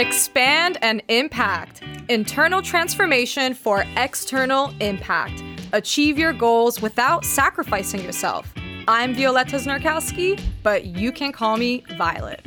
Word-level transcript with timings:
Expand 0.00 0.78
and 0.80 1.02
impact. 1.08 1.82
Internal 2.08 2.62
transformation 2.62 3.52
for 3.52 3.84
external 3.98 4.72
impact. 4.80 5.44
Achieve 5.74 6.18
your 6.18 6.32
goals 6.32 6.80
without 6.80 7.22
sacrificing 7.22 8.02
yourself. 8.02 8.50
I'm 8.88 9.14
Violetta 9.14 9.56
Znarkowski, 9.56 10.42
but 10.62 10.86
you 10.86 11.12
can 11.12 11.32
call 11.32 11.58
me 11.58 11.84
Violet. 11.98 12.40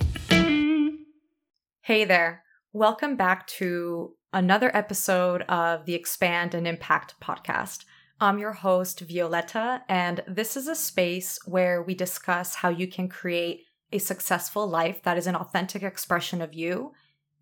Hey 1.82 2.06
there. 2.06 2.42
Welcome 2.72 3.18
back 3.18 3.46
to 3.60 4.16
another 4.34 4.76
episode 4.76 5.44
of 5.44 5.86
the 5.86 5.94
Expand 5.94 6.56
and 6.56 6.66
Impact 6.66 7.14
podcast. 7.22 7.86
I'm 8.20 8.40
your 8.40 8.54
host, 8.54 9.02
Violetta, 9.02 9.84
and 9.88 10.24
this 10.28 10.58
is 10.58 10.68
a 10.68 10.74
space 10.74 11.38
where 11.46 11.84
we 11.84 11.94
discuss 11.94 12.56
how 12.56 12.70
you 12.70 12.88
can 12.88 13.08
create 13.10 13.66
a 13.92 14.00
successful 14.00 14.66
life 14.68 15.04
that 15.04 15.20
is 15.20 15.28
an 15.28 15.36
authentic 15.36 15.84
expression 15.84 16.42
of 16.42 16.56
you 16.56 16.94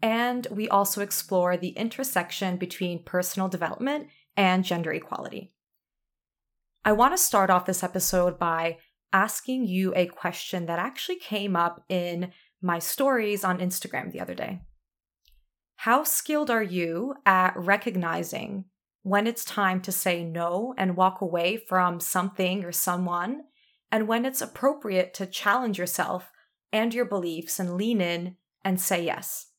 and 0.02 0.48
we 0.50 0.68
also 0.68 1.02
explore 1.02 1.58
the 1.58 1.70
intersection 1.70 2.58
between 2.58 3.04
personal 3.04 3.48
development 3.48 4.08
and 4.36 4.64
gender 4.64 4.92
equality. 4.92 5.54
I 6.84 6.94
want 6.94 7.14
to 7.14 7.18
start 7.18 7.50
off 7.50 7.66
this 7.66 7.84
episode 7.84 8.40
by 8.40 8.78
asking 9.14 9.68
you 9.68 9.94
a 9.96 10.08
question 10.08 10.66
that 10.66 10.80
actually 10.80 11.18
came 11.18 11.56
up 11.56 11.84
in 11.90 12.32
my 12.62 12.80
stories 12.80 13.44
on 13.44 13.60
Instagram 13.60 14.12
the 14.12 14.22
other 14.22 14.34
day. 14.34 14.62
How 15.76 16.04
skilled 16.04 16.50
are 16.50 16.64
you 16.64 17.16
at 17.26 17.54
recognizing 17.56 18.66
when 19.04 19.26
it's 19.26 19.44
time 19.44 19.82
to 19.82 19.92
say 19.92 20.24
no 20.24 20.76
and 20.78 20.96
walk 20.96 21.22
away 21.22 21.58
from 21.58 22.00
something 22.00 22.64
or 22.64 22.72
someone, 22.72 23.42
and 23.92 24.08
when 24.08 24.26
it's 24.26 24.42
appropriate 24.42 25.14
to 25.16 25.26
challenge 25.26 25.78
yourself 25.80 26.32
and 26.72 26.94
your 26.94 27.06
beliefs 27.06 27.60
and 27.60 27.76
lean 27.76 28.00
in 28.00 28.38
and 28.64 28.80
say 28.80 29.04
yes? 29.04 29.51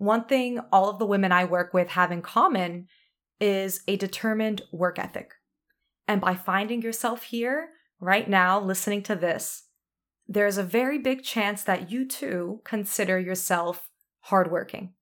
One 0.00 0.24
thing 0.24 0.58
all 0.72 0.88
of 0.88 0.98
the 0.98 1.04
women 1.04 1.30
I 1.30 1.44
work 1.44 1.74
with 1.74 1.90
have 1.90 2.10
in 2.10 2.22
common 2.22 2.88
is 3.38 3.82
a 3.86 3.96
determined 3.96 4.62
work 4.72 4.98
ethic. 4.98 5.34
And 6.08 6.22
by 6.22 6.36
finding 6.36 6.80
yourself 6.80 7.24
here, 7.24 7.68
right 8.00 8.26
now, 8.26 8.58
listening 8.58 9.02
to 9.02 9.14
this, 9.14 9.64
there's 10.26 10.56
a 10.56 10.62
very 10.62 10.96
big 10.96 11.22
chance 11.22 11.62
that 11.64 11.90
you 11.90 12.08
too 12.08 12.62
consider 12.64 13.18
yourself 13.18 13.90
hardworking, 14.20 14.94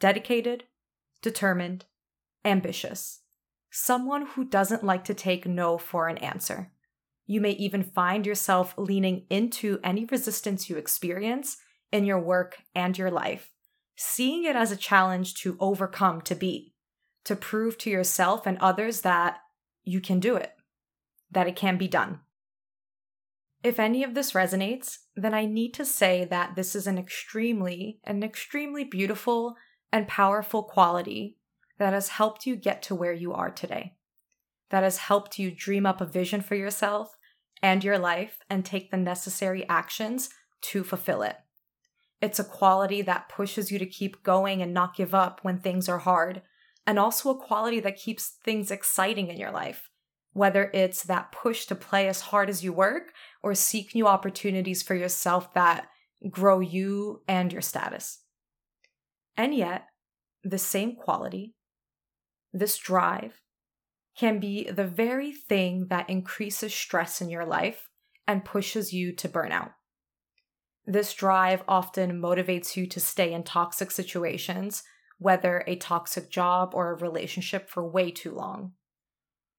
dedicated, 0.00 0.64
determined, 1.22 1.86
ambitious, 2.44 3.22
someone 3.70 4.26
who 4.26 4.44
doesn't 4.44 4.84
like 4.84 5.04
to 5.04 5.14
take 5.14 5.46
no 5.46 5.78
for 5.78 6.08
an 6.08 6.18
answer. 6.18 6.72
You 7.24 7.40
may 7.40 7.52
even 7.52 7.82
find 7.82 8.26
yourself 8.26 8.74
leaning 8.76 9.24
into 9.30 9.80
any 9.82 10.04
resistance 10.04 10.68
you 10.68 10.76
experience 10.76 11.56
in 11.90 12.04
your 12.04 12.20
work 12.20 12.58
and 12.74 12.98
your 12.98 13.10
life 13.10 13.50
seeing 13.96 14.44
it 14.44 14.54
as 14.54 14.70
a 14.70 14.76
challenge 14.76 15.34
to 15.34 15.56
overcome, 15.58 16.20
to 16.22 16.34
beat, 16.34 16.74
to 17.24 17.34
prove 17.34 17.78
to 17.78 17.90
yourself 17.90 18.46
and 18.46 18.58
others 18.58 19.00
that 19.00 19.38
you 19.84 20.00
can 20.00 20.20
do 20.20 20.36
it, 20.36 20.52
that 21.30 21.48
it 21.48 21.56
can 21.56 21.76
be 21.76 21.88
done. 21.88 22.20
If 23.64 23.80
any 23.80 24.04
of 24.04 24.14
this 24.14 24.32
resonates, 24.32 24.98
then 25.16 25.34
I 25.34 25.46
need 25.46 25.74
to 25.74 25.84
say 25.84 26.24
that 26.26 26.54
this 26.54 26.76
is 26.76 26.86
an 26.86 26.98
extremely, 26.98 27.98
an 28.04 28.22
extremely 28.22 28.84
beautiful 28.84 29.56
and 29.92 30.06
powerful 30.06 30.62
quality 30.62 31.38
that 31.78 31.92
has 31.92 32.10
helped 32.10 32.46
you 32.46 32.54
get 32.54 32.82
to 32.82 32.94
where 32.94 33.12
you 33.12 33.32
are 33.32 33.50
today, 33.50 33.94
that 34.70 34.82
has 34.82 34.98
helped 34.98 35.38
you 35.38 35.50
dream 35.50 35.86
up 35.86 36.00
a 36.00 36.06
vision 36.06 36.42
for 36.42 36.54
yourself 36.54 37.16
and 37.62 37.82
your 37.82 37.98
life 37.98 38.38
and 38.48 38.64
take 38.64 38.90
the 38.90 38.96
necessary 38.96 39.66
actions 39.68 40.30
to 40.60 40.84
fulfill 40.84 41.22
it. 41.22 41.36
It's 42.20 42.38
a 42.38 42.44
quality 42.44 43.02
that 43.02 43.28
pushes 43.28 43.70
you 43.70 43.78
to 43.78 43.86
keep 43.86 44.22
going 44.22 44.62
and 44.62 44.72
not 44.72 44.96
give 44.96 45.14
up 45.14 45.40
when 45.42 45.58
things 45.58 45.88
are 45.88 45.98
hard, 45.98 46.42
and 46.86 46.98
also 46.98 47.30
a 47.30 47.38
quality 47.38 47.80
that 47.80 47.98
keeps 47.98 48.36
things 48.44 48.70
exciting 48.70 49.28
in 49.28 49.36
your 49.36 49.50
life. 49.50 49.90
Whether 50.32 50.70
it's 50.74 51.02
that 51.04 51.32
push 51.32 51.66
to 51.66 51.74
play 51.74 52.08
as 52.08 52.20
hard 52.20 52.48
as 52.48 52.62
you 52.62 52.72
work 52.72 53.12
or 53.42 53.54
seek 53.54 53.94
new 53.94 54.06
opportunities 54.06 54.82
for 54.82 54.94
yourself 54.94 55.54
that 55.54 55.88
grow 56.30 56.60
you 56.60 57.22
and 57.26 57.52
your 57.52 57.62
status. 57.62 58.20
And 59.36 59.54
yet, 59.54 59.86
the 60.42 60.58
same 60.58 60.94
quality, 60.94 61.54
this 62.52 62.78
drive, 62.78 63.40
can 64.16 64.40
be 64.40 64.70
the 64.70 64.86
very 64.86 65.32
thing 65.32 65.86
that 65.88 66.08
increases 66.08 66.74
stress 66.74 67.20
in 67.20 67.28
your 67.28 67.44
life 67.44 67.88
and 68.26 68.44
pushes 68.44 68.92
you 68.92 69.12
to 69.12 69.28
burnout. 69.28 69.72
This 70.86 71.12
drive 71.14 71.64
often 71.66 72.20
motivates 72.22 72.76
you 72.76 72.86
to 72.86 73.00
stay 73.00 73.32
in 73.32 73.42
toxic 73.42 73.90
situations, 73.90 74.84
whether 75.18 75.64
a 75.66 75.76
toxic 75.76 76.30
job 76.30 76.70
or 76.74 76.92
a 76.92 76.96
relationship, 76.96 77.68
for 77.68 77.84
way 77.84 78.12
too 78.12 78.30
long. 78.30 78.72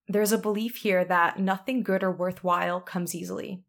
There's 0.07 0.31
a 0.31 0.37
belief 0.37 0.77
here 0.77 1.03
that 1.03 1.37
nothing 1.37 1.83
good 1.83 2.01
or 2.01 2.11
worthwhile 2.11 2.79
comes 2.79 3.13
easily, 3.13 3.63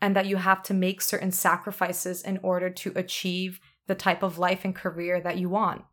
and 0.00 0.16
that 0.16 0.26
you 0.26 0.36
have 0.36 0.64
to 0.64 0.74
make 0.74 1.00
certain 1.00 1.30
sacrifices 1.30 2.22
in 2.22 2.40
order 2.42 2.70
to 2.70 2.92
achieve 2.96 3.60
the 3.86 3.94
type 3.94 4.24
of 4.24 4.38
life 4.38 4.64
and 4.64 4.74
career 4.74 5.20
that 5.20 5.38
you 5.38 5.48
want. 5.48 5.84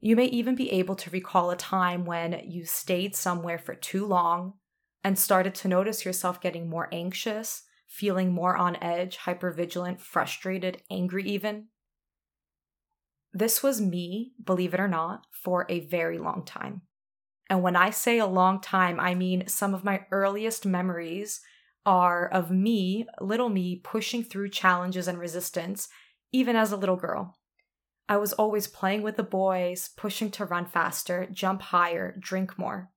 You 0.00 0.16
may 0.16 0.26
even 0.26 0.54
be 0.54 0.70
able 0.70 0.96
to 0.96 1.10
recall 1.10 1.50
a 1.50 1.56
time 1.56 2.04
when 2.04 2.42
you 2.44 2.66
stayed 2.66 3.16
somewhere 3.16 3.58
for 3.58 3.74
too 3.74 4.04
long 4.04 4.54
and 5.02 5.18
started 5.18 5.54
to 5.54 5.68
notice 5.68 6.04
yourself 6.04 6.42
getting 6.42 6.68
more 6.68 6.90
anxious 6.92 7.62
feeling 7.94 8.32
more 8.32 8.56
on 8.56 8.74
edge, 8.82 9.18
hypervigilant, 9.18 10.00
frustrated, 10.00 10.82
angry, 10.90 11.22
even. 11.28 11.68
This 13.32 13.62
was 13.62 13.80
me, 13.80 14.32
believe 14.42 14.74
it 14.74 14.80
or 14.80 14.88
not, 14.88 15.26
for 15.30 15.64
a 15.68 15.86
very 15.86 16.18
long 16.18 16.44
time. 16.44 16.82
And 17.48 17.62
when 17.62 17.76
I 17.76 17.90
say 17.90 18.18
a 18.18 18.26
long 18.26 18.60
time, 18.60 18.98
I 18.98 19.14
mean 19.14 19.46
some 19.46 19.74
of 19.74 19.84
my 19.84 20.06
earliest 20.10 20.66
memories 20.66 21.40
are 21.86 22.26
of 22.26 22.50
me, 22.50 23.06
little 23.20 23.48
me, 23.48 23.76
pushing 23.76 24.24
through 24.24 24.48
challenges 24.48 25.06
and 25.06 25.18
resistance, 25.18 25.88
even 26.32 26.56
as 26.56 26.72
a 26.72 26.76
little 26.76 26.96
girl. 26.96 27.38
I 28.08 28.16
was 28.16 28.32
always 28.32 28.66
playing 28.66 29.02
with 29.02 29.16
the 29.16 29.22
boys, 29.22 29.90
pushing 29.96 30.32
to 30.32 30.46
run 30.46 30.66
faster, 30.66 31.28
jump 31.30 31.62
higher, 31.62 32.16
drink 32.18 32.58
more. 32.58 32.90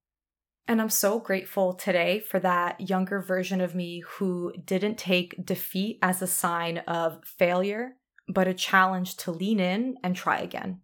And 0.67 0.81
I'm 0.81 0.89
so 0.89 1.19
grateful 1.19 1.73
today 1.73 2.19
for 2.19 2.39
that 2.39 2.89
younger 2.89 3.22
version 3.22 3.61
of 3.61 3.73
me 3.73 4.01
who 4.01 4.53
didn't 4.66 4.97
take 4.97 5.45
defeat 5.45 5.97
as 6.01 6.22
a 6.22 6.28
sign 6.28 6.79
of 6.79 7.23
failure, 7.23 7.95
but 8.28 8.50
a 8.50 8.53
challenge 8.53 9.16
to 9.17 9.31
lean 9.31 9.61
in 9.61 9.95
and 10.03 10.13
try 10.13 10.39
again. 10.39 10.81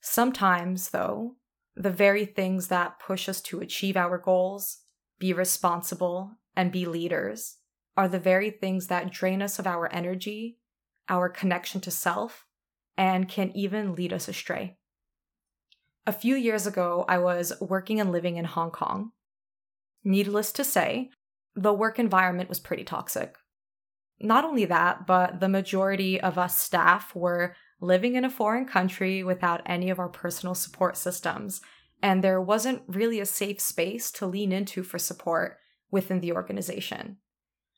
Sometimes, 0.00 0.90
though, 0.90 1.36
the 1.76 1.90
very 1.90 2.24
things 2.24 2.66
that 2.66 2.98
push 2.98 3.28
us 3.28 3.40
to 3.42 3.60
achieve 3.60 3.96
our 3.96 4.18
goals, 4.18 4.78
be 5.20 5.32
responsible, 5.32 6.32
and 6.56 6.72
be 6.72 6.84
leaders 6.84 7.58
are 7.96 8.08
the 8.08 8.18
very 8.18 8.50
things 8.50 8.88
that 8.88 9.12
drain 9.12 9.40
us 9.40 9.60
of 9.60 9.66
our 9.66 9.90
energy, 9.92 10.58
our 11.08 11.28
connection 11.28 11.80
to 11.82 11.90
self, 11.90 12.46
and 12.96 13.28
can 13.28 13.56
even 13.56 13.94
lead 13.94 14.12
us 14.12 14.26
astray. 14.26 14.76
A 16.04 16.12
few 16.12 16.34
years 16.34 16.66
ago, 16.66 17.04
I 17.06 17.18
was 17.18 17.52
working 17.60 18.00
and 18.00 18.10
living 18.10 18.36
in 18.36 18.44
Hong 18.44 18.72
Kong. 18.72 19.12
Needless 20.02 20.50
to 20.52 20.64
say, 20.64 21.10
the 21.54 21.72
work 21.72 22.00
environment 22.00 22.48
was 22.48 22.58
pretty 22.58 22.82
toxic. 22.82 23.36
Not 24.20 24.44
only 24.44 24.64
that, 24.64 25.06
but 25.06 25.38
the 25.38 25.48
majority 25.48 26.20
of 26.20 26.38
us 26.38 26.58
staff 26.58 27.14
were 27.14 27.54
living 27.80 28.16
in 28.16 28.24
a 28.24 28.30
foreign 28.30 28.64
country 28.64 29.22
without 29.22 29.62
any 29.64 29.90
of 29.90 30.00
our 30.00 30.08
personal 30.08 30.56
support 30.56 30.96
systems, 30.96 31.60
and 32.02 32.22
there 32.22 32.40
wasn't 32.40 32.82
really 32.88 33.20
a 33.20 33.26
safe 33.26 33.60
space 33.60 34.10
to 34.10 34.26
lean 34.26 34.50
into 34.50 34.82
for 34.82 34.98
support 34.98 35.58
within 35.92 36.18
the 36.18 36.32
organization. 36.32 37.18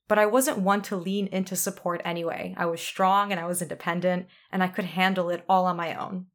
But 0.08 0.18
I 0.18 0.24
wasn't 0.24 0.58
one 0.60 0.80
to 0.82 0.96
lean 0.96 1.26
into 1.26 1.56
support 1.56 2.00
anyway. 2.06 2.54
I 2.56 2.64
was 2.64 2.80
strong 2.80 3.32
and 3.32 3.40
I 3.40 3.46
was 3.46 3.60
independent, 3.60 4.28
and 4.50 4.62
I 4.62 4.68
could 4.68 4.86
handle 4.86 5.28
it 5.28 5.44
all 5.46 5.66
on 5.66 5.76
my 5.76 5.94
own. 5.94 6.26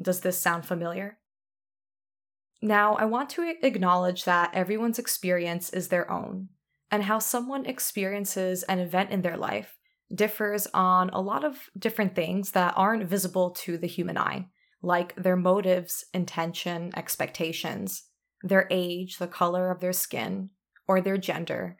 Does 0.00 0.22
this 0.22 0.38
sound 0.38 0.66
familiar? 0.66 1.18
Now, 2.62 2.94
I 2.94 3.06
want 3.06 3.30
to 3.30 3.54
acknowledge 3.62 4.24
that 4.24 4.54
everyone's 4.54 4.98
experience 4.98 5.70
is 5.70 5.88
their 5.88 6.10
own, 6.10 6.48
and 6.90 7.04
how 7.04 7.18
someone 7.18 7.64
experiences 7.64 8.62
an 8.64 8.78
event 8.78 9.10
in 9.10 9.22
their 9.22 9.36
life 9.36 9.78
differs 10.14 10.66
on 10.74 11.10
a 11.10 11.20
lot 11.20 11.44
of 11.44 11.70
different 11.78 12.14
things 12.14 12.50
that 12.50 12.74
aren't 12.76 13.08
visible 13.08 13.50
to 13.50 13.78
the 13.78 13.86
human 13.86 14.18
eye, 14.18 14.46
like 14.82 15.14
their 15.16 15.36
motives, 15.36 16.04
intention, 16.12 16.90
expectations, 16.96 18.04
their 18.42 18.66
age, 18.70 19.18
the 19.18 19.26
color 19.26 19.70
of 19.70 19.80
their 19.80 19.92
skin, 19.92 20.50
or 20.88 21.00
their 21.00 21.18
gender, 21.18 21.78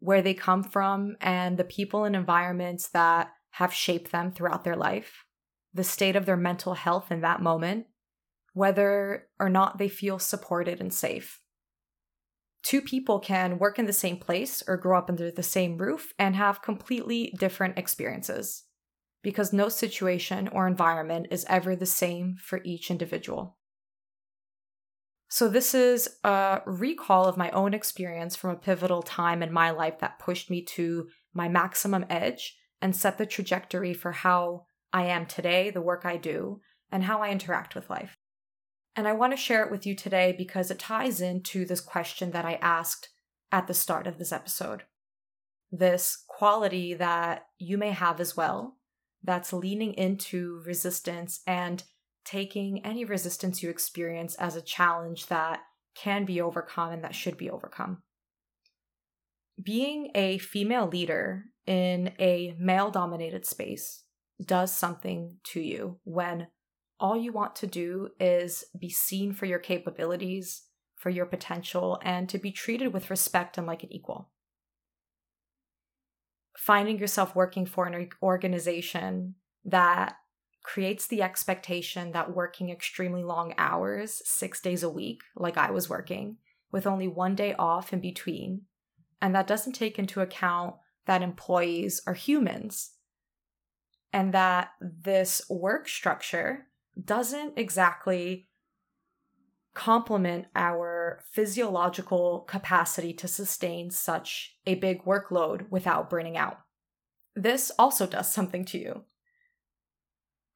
where 0.00 0.22
they 0.22 0.34
come 0.34 0.62
from, 0.62 1.16
and 1.20 1.56
the 1.56 1.64
people 1.64 2.04
and 2.04 2.16
environments 2.16 2.88
that 2.88 3.30
have 3.52 3.72
shaped 3.72 4.10
them 4.10 4.32
throughout 4.32 4.64
their 4.64 4.76
life, 4.76 5.24
the 5.72 5.84
state 5.84 6.16
of 6.16 6.26
their 6.26 6.36
mental 6.36 6.74
health 6.74 7.12
in 7.12 7.20
that 7.20 7.40
moment, 7.40 7.86
whether 8.52 9.28
or 9.38 9.48
not 9.48 9.78
they 9.78 9.88
feel 9.88 10.18
supported 10.18 10.80
and 10.80 10.92
safe. 10.92 11.40
Two 12.62 12.82
people 12.82 13.18
can 13.18 13.58
work 13.58 13.78
in 13.78 13.86
the 13.86 13.92
same 13.92 14.18
place 14.18 14.62
or 14.66 14.76
grow 14.76 14.98
up 14.98 15.08
under 15.08 15.30
the 15.30 15.42
same 15.42 15.78
roof 15.78 16.12
and 16.18 16.36
have 16.36 16.62
completely 16.62 17.34
different 17.38 17.78
experiences. 17.78 18.64
because 19.22 19.52
no 19.52 19.68
situation 19.68 20.48
or 20.48 20.66
environment 20.66 21.26
is 21.30 21.44
ever 21.48 21.76
the 21.76 21.86
same 21.86 22.36
for 22.42 22.60
each 22.64 22.90
individual. 22.90 23.58
So, 25.28 25.48
this 25.48 25.74
is 25.74 26.08
a 26.24 26.60
recall 26.66 27.26
of 27.26 27.36
my 27.36 27.50
own 27.50 27.72
experience 27.72 28.34
from 28.34 28.50
a 28.50 28.56
pivotal 28.56 29.02
time 29.02 29.42
in 29.42 29.52
my 29.52 29.70
life 29.70 29.98
that 30.00 30.18
pushed 30.18 30.50
me 30.50 30.64
to 30.76 31.08
my 31.32 31.48
maximum 31.48 32.04
edge 32.10 32.56
and 32.82 32.96
set 32.96 33.16
the 33.16 33.26
trajectory 33.26 33.94
for 33.94 34.12
how 34.12 34.64
I 34.92 35.04
am 35.04 35.26
today, 35.26 35.70
the 35.70 35.80
work 35.80 36.04
I 36.04 36.16
do, 36.16 36.60
and 36.90 37.04
how 37.04 37.22
I 37.22 37.30
interact 37.30 37.74
with 37.76 37.88
life. 37.88 38.16
And 38.96 39.06
I 39.06 39.12
want 39.12 39.32
to 39.32 39.36
share 39.36 39.64
it 39.64 39.70
with 39.70 39.86
you 39.86 39.94
today 39.94 40.34
because 40.36 40.70
it 40.70 40.78
ties 40.78 41.20
into 41.20 41.64
this 41.64 41.80
question 41.80 42.32
that 42.32 42.44
I 42.44 42.54
asked 42.54 43.08
at 43.52 43.66
the 43.66 43.74
start 43.74 44.06
of 44.06 44.18
this 44.18 44.32
episode. 44.32 44.84
This 45.70 46.24
quality 46.28 46.94
that 46.94 47.46
you 47.58 47.78
may 47.78 47.90
have 47.90 48.20
as 48.20 48.36
well, 48.36 48.76
that's 49.22 49.52
leaning 49.52 49.94
into 49.94 50.62
resistance 50.64 51.40
and 51.46 51.84
taking 52.24 52.84
any 52.84 53.04
resistance 53.04 53.62
you 53.62 53.70
experience 53.70 54.34
as 54.36 54.56
a 54.56 54.62
challenge 54.62 55.26
that 55.26 55.60
can 55.94 56.24
be 56.24 56.40
overcome 56.40 56.92
and 56.92 57.04
that 57.04 57.14
should 57.14 57.36
be 57.36 57.50
overcome. 57.50 58.02
Being 59.62 60.10
a 60.14 60.38
female 60.38 60.86
leader 60.86 61.44
in 61.66 62.12
a 62.18 62.54
male 62.58 62.90
dominated 62.90 63.44
space 63.44 64.04
does 64.42 64.72
something 64.72 65.36
to 65.44 65.60
you 65.60 65.98
when 66.04 66.46
all 67.00 67.16
you 67.16 67.32
want 67.32 67.56
to 67.56 67.66
do 67.66 68.10
is 68.20 68.64
be 68.78 68.90
seen 68.90 69.32
for 69.32 69.46
your 69.46 69.58
capabilities, 69.58 70.64
for 70.96 71.08
your 71.10 71.26
potential, 71.26 71.98
and 72.02 72.28
to 72.28 72.38
be 72.38 72.52
treated 72.52 72.92
with 72.92 73.10
respect 73.10 73.56
and 73.56 73.66
like 73.66 73.82
an 73.82 73.92
equal. 73.92 74.28
Finding 76.56 76.98
yourself 76.98 77.34
working 77.34 77.64
for 77.64 77.86
an 77.86 78.10
organization 78.22 79.34
that 79.64 80.16
creates 80.62 81.06
the 81.06 81.22
expectation 81.22 82.12
that 82.12 82.34
working 82.34 82.68
extremely 82.68 83.24
long 83.24 83.54
hours, 83.56 84.20
six 84.26 84.60
days 84.60 84.82
a 84.82 84.90
week, 84.90 85.22
like 85.34 85.56
I 85.56 85.70
was 85.70 85.88
working, 85.88 86.36
with 86.70 86.86
only 86.86 87.08
one 87.08 87.34
day 87.34 87.54
off 87.58 87.94
in 87.94 88.00
between, 88.00 88.62
and 89.22 89.34
that 89.34 89.46
doesn't 89.46 89.72
take 89.72 89.98
into 89.98 90.20
account 90.20 90.74
that 91.06 91.22
employees 91.22 92.02
are 92.06 92.14
humans 92.14 92.92
and 94.12 94.34
that 94.34 94.70
this 94.80 95.40
work 95.48 95.88
structure 95.88 96.66
doesn't 97.04 97.54
exactly 97.56 98.48
complement 99.74 100.46
our 100.54 101.20
physiological 101.30 102.40
capacity 102.48 103.12
to 103.12 103.28
sustain 103.28 103.90
such 103.90 104.56
a 104.66 104.74
big 104.74 105.04
workload 105.04 105.70
without 105.70 106.10
burning 106.10 106.36
out. 106.36 106.58
This 107.36 107.70
also 107.78 108.06
does 108.06 108.32
something 108.32 108.64
to 108.66 108.78
you. 108.78 109.04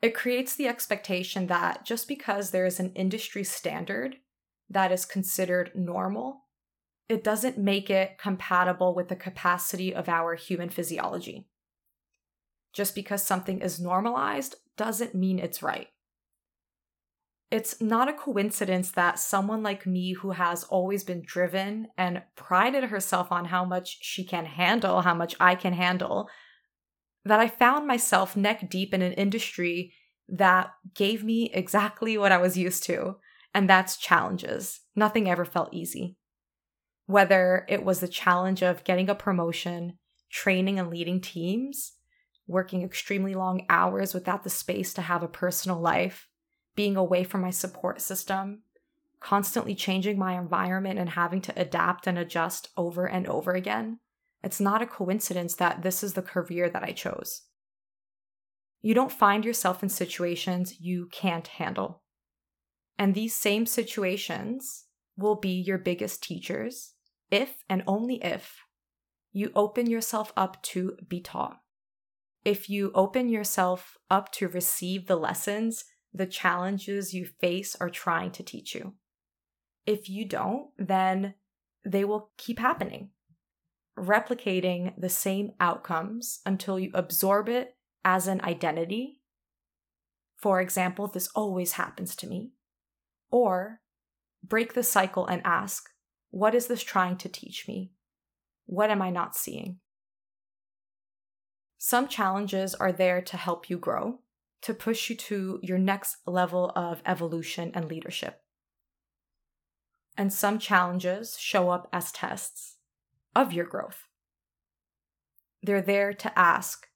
It 0.02 0.14
creates 0.14 0.54
the 0.54 0.68
expectation 0.68 1.46
that 1.46 1.86
just 1.86 2.08
because 2.08 2.50
there 2.50 2.66
is 2.66 2.80
an 2.80 2.92
industry 2.94 3.44
standard 3.44 4.16
that 4.68 4.92
is 4.92 5.04
considered 5.04 5.70
normal, 5.74 6.42
it 7.08 7.24
doesn't 7.24 7.56
make 7.56 7.88
it 7.88 8.18
compatible 8.18 8.94
with 8.94 9.08
the 9.08 9.16
capacity 9.16 9.94
of 9.94 10.08
our 10.08 10.34
human 10.34 10.68
physiology. 10.68 11.46
Just 12.72 12.94
because 12.94 13.22
something 13.22 13.60
is 13.60 13.80
normalized 13.80 14.56
doesn't 14.76 15.14
mean 15.14 15.38
it's 15.38 15.62
right. 15.62 15.88
It's 17.54 17.80
not 17.80 18.08
a 18.08 18.12
coincidence 18.12 18.90
that 18.90 19.16
someone 19.16 19.62
like 19.62 19.86
me, 19.86 20.14
who 20.14 20.32
has 20.32 20.64
always 20.64 21.04
been 21.04 21.22
driven 21.24 21.86
and 21.96 22.20
prided 22.34 22.82
herself 22.82 23.30
on 23.30 23.44
how 23.44 23.64
much 23.64 23.98
she 24.02 24.24
can 24.24 24.44
handle, 24.44 25.02
how 25.02 25.14
much 25.14 25.36
I 25.38 25.54
can 25.54 25.72
handle, 25.72 26.28
that 27.24 27.38
I 27.38 27.46
found 27.46 27.86
myself 27.86 28.36
neck 28.36 28.68
deep 28.68 28.92
in 28.92 29.02
an 29.02 29.12
industry 29.12 29.92
that 30.28 30.72
gave 30.96 31.22
me 31.22 31.48
exactly 31.54 32.18
what 32.18 32.32
I 32.32 32.38
was 32.38 32.58
used 32.58 32.82
to, 32.86 33.18
and 33.54 33.70
that's 33.70 33.98
challenges. 33.98 34.80
Nothing 34.96 35.30
ever 35.30 35.44
felt 35.44 35.72
easy. 35.72 36.16
Whether 37.06 37.66
it 37.68 37.84
was 37.84 38.00
the 38.00 38.08
challenge 38.08 38.64
of 38.64 38.82
getting 38.82 39.08
a 39.08 39.14
promotion, 39.14 40.00
training 40.28 40.80
and 40.80 40.90
leading 40.90 41.20
teams, 41.20 41.92
working 42.48 42.82
extremely 42.82 43.36
long 43.36 43.64
hours 43.68 44.12
without 44.12 44.42
the 44.42 44.50
space 44.50 44.92
to 44.94 45.02
have 45.02 45.22
a 45.22 45.28
personal 45.28 45.80
life, 45.80 46.26
being 46.74 46.96
away 46.96 47.24
from 47.24 47.40
my 47.40 47.50
support 47.50 48.00
system, 48.00 48.62
constantly 49.20 49.74
changing 49.74 50.18
my 50.18 50.38
environment 50.38 50.98
and 50.98 51.10
having 51.10 51.40
to 51.40 51.60
adapt 51.60 52.06
and 52.06 52.18
adjust 52.18 52.68
over 52.76 53.06
and 53.06 53.26
over 53.26 53.52
again. 53.52 53.98
It's 54.42 54.60
not 54.60 54.82
a 54.82 54.86
coincidence 54.86 55.54
that 55.54 55.82
this 55.82 56.02
is 56.02 56.12
the 56.12 56.22
career 56.22 56.68
that 56.68 56.82
I 56.82 56.92
chose. 56.92 57.42
You 58.82 58.92
don't 58.92 59.10
find 59.10 59.44
yourself 59.44 59.82
in 59.82 59.88
situations 59.88 60.80
you 60.80 61.08
can't 61.10 61.46
handle. 61.46 62.02
And 62.98 63.14
these 63.14 63.34
same 63.34 63.64
situations 63.64 64.84
will 65.16 65.36
be 65.36 65.52
your 65.52 65.78
biggest 65.78 66.22
teachers 66.22 66.92
if 67.30 67.64
and 67.68 67.82
only 67.86 68.22
if 68.22 68.58
you 69.32 69.50
open 69.54 69.88
yourself 69.88 70.32
up 70.36 70.62
to 70.62 70.96
be 71.08 71.20
taught. 71.20 71.60
If 72.44 72.68
you 72.68 72.92
open 72.94 73.30
yourself 73.30 73.96
up 74.10 74.30
to 74.32 74.48
receive 74.48 75.06
the 75.06 75.16
lessons 75.16 75.86
the 76.14 76.26
challenges 76.26 77.12
you 77.12 77.26
face 77.26 77.76
are 77.80 77.90
trying 77.90 78.30
to 78.30 78.44
teach 78.44 78.74
you. 78.74 78.94
If 79.84 80.08
you 80.08 80.24
don't, 80.24 80.68
then 80.78 81.34
they 81.84 82.04
will 82.04 82.30
keep 82.38 82.60
happening, 82.60 83.10
replicating 83.98 84.94
the 84.96 85.08
same 85.08 85.52
outcomes 85.60 86.40
until 86.46 86.78
you 86.78 86.90
absorb 86.94 87.48
it 87.48 87.76
as 88.04 88.28
an 88.28 88.40
identity. 88.42 89.20
For 90.36 90.60
example, 90.60 91.08
this 91.08 91.28
always 91.34 91.72
happens 91.72 92.14
to 92.16 92.28
me. 92.28 92.52
Or 93.30 93.80
break 94.42 94.74
the 94.74 94.82
cycle 94.82 95.26
and 95.26 95.42
ask, 95.44 95.90
what 96.30 96.54
is 96.54 96.68
this 96.68 96.82
trying 96.82 97.16
to 97.18 97.28
teach 97.28 97.66
me? 97.66 97.92
What 98.66 98.90
am 98.90 99.02
I 99.02 99.10
not 99.10 99.36
seeing? 99.36 99.78
Some 101.78 102.08
challenges 102.08 102.74
are 102.74 102.92
there 102.92 103.20
to 103.20 103.36
help 103.36 103.68
you 103.68 103.78
grow, 103.78 104.20
to 104.64 104.72
push 104.72 105.10
you 105.10 105.16
to 105.16 105.60
your 105.62 105.76
next 105.76 106.16
level 106.26 106.72
of 106.74 107.02
evolution 107.04 107.70
and 107.74 107.84
leadership. 107.84 108.40
And 110.16 110.32
some 110.32 110.58
challenges 110.58 111.36
show 111.38 111.68
up 111.68 111.88
as 111.92 112.10
tests 112.10 112.76
of 113.36 113.52
your 113.52 113.66
growth. 113.66 114.08
They're 115.62 115.82
there 115.82 116.14
to 116.14 116.38
ask 116.38 116.86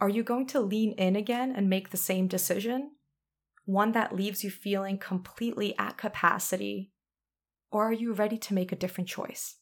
Are 0.00 0.08
you 0.08 0.24
going 0.24 0.48
to 0.48 0.60
lean 0.60 0.92
in 0.92 1.14
again 1.14 1.52
and 1.56 1.70
make 1.70 1.90
the 1.90 1.96
same 1.96 2.26
decision? 2.26 2.90
One 3.66 3.92
that 3.92 4.16
leaves 4.16 4.42
you 4.42 4.50
feeling 4.50 4.98
completely 4.98 5.78
at 5.78 5.96
capacity? 5.96 6.90
Or 7.70 7.88
are 7.88 7.92
you 7.92 8.12
ready 8.12 8.36
to 8.38 8.54
make 8.54 8.72
a 8.72 8.76
different 8.76 9.08
choice? 9.08 9.58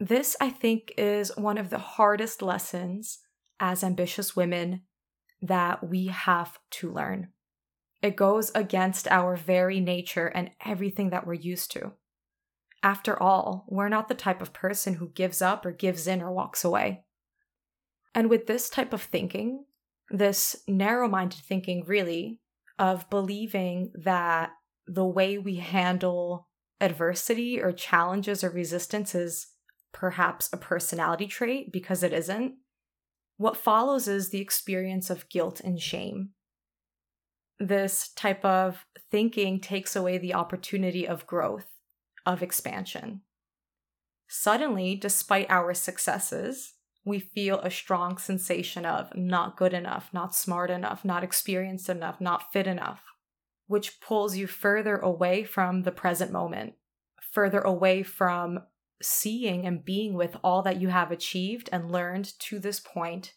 This, 0.00 0.36
I 0.40 0.50
think, 0.50 0.92
is 0.98 1.30
one 1.36 1.56
of 1.56 1.70
the 1.70 1.78
hardest 1.78 2.42
lessons 2.42 3.20
as 3.60 3.84
ambitious 3.84 4.34
women 4.34 4.82
that 5.42 5.88
we 5.88 6.06
have 6.06 6.58
to 6.70 6.90
learn. 6.90 7.28
It 8.02 8.16
goes 8.16 8.50
against 8.54 9.08
our 9.08 9.36
very 9.36 9.80
nature 9.80 10.26
and 10.26 10.50
everything 10.64 11.10
that 11.10 11.26
we're 11.26 11.34
used 11.34 11.70
to. 11.72 11.92
After 12.82 13.20
all, 13.20 13.64
we're 13.68 13.88
not 13.88 14.08
the 14.08 14.14
type 14.14 14.40
of 14.40 14.52
person 14.52 14.94
who 14.94 15.08
gives 15.08 15.42
up 15.42 15.66
or 15.66 15.72
gives 15.72 16.06
in 16.06 16.22
or 16.22 16.30
walks 16.30 16.64
away. 16.64 17.04
And 18.14 18.30
with 18.30 18.46
this 18.46 18.68
type 18.70 18.92
of 18.92 19.02
thinking, 19.02 19.64
this 20.10 20.56
narrow 20.68 21.08
minded 21.08 21.40
thinking, 21.40 21.84
really, 21.86 22.40
of 22.78 23.08
believing 23.10 23.90
that 23.94 24.50
the 24.86 25.04
way 25.04 25.38
we 25.38 25.56
handle 25.56 26.48
adversity 26.80 27.60
or 27.60 27.72
challenges 27.72 28.44
or 28.44 28.50
resistance 28.50 29.14
is 29.14 29.48
perhaps 29.92 30.48
a 30.52 30.56
personality 30.56 31.26
trait 31.26 31.72
because 31.72 32.02
it 32.02 32.12
isn't, 32.12 32.54
what 33.36 33.56
follows 33.56 34.08
is 34.08 34.30
the 34.30 34.40
experience 34.40 35.10
of 35.10 35.28
guilt 35.28 35.60
and 35.60 35.80
shame. 35.80 36.30
This 37.58 38.08
type 38.08 38.44
of 38.44 38.84
thinking 39.10 39.60
takes 39.60 39.96
away 39.96 40.18
the 40.18 40.34
opportunity 40.34 41.06
of 41.06 41.26
growth, 41.26 41.66
of 42.24 42.42
expansion. 42.42 43.22
Suddenly, 44.28 44.96
despite 44.96 45.46
our 45.48 45.72
successes, 45.72 46.74
we 47.04 47.20
feel 47.20 47.60
a 47.60 47.70
strong 47.70 48.18
sensation 48.18 48.84
of 48.84 49.14
not 49.14 49.56
good 49.56 49.72
enough, 49.72 50.10
not 50.12 50.34
smart 50.34 50.70
enough, 50.70 51.04
not 51.04 51.22
experienced 51.22 51.88
enough, 51.88 52.20
not 52.20 52.52
fit 52.52 52.66
enough, 52.66 53.04
which 53.68 54.00
pulls 54.00 54.36
you 54.36 54.46
further 54.46 54.96
away 54.96 55.44
from 55.44 55.82
the 55.82 55.92
present 55.92 56.32
moment, 56.32 56.74
further 57.32 57.60
away 57.60 58.02
from 58.02 58.58
seeing 59.02 59.66
and 59.66 59.84
being 59.84 60.14
with 60.14 60.36
all 60.42 60.62
that 60.62 60.80
you 60.80 60.88
have 60.88 61.10
achieved 61.10 61.68
and 61.72 61.90
learned 61.90 62.32
to 62.40 62.58
this 62.58 62.80
point 62.80 63.34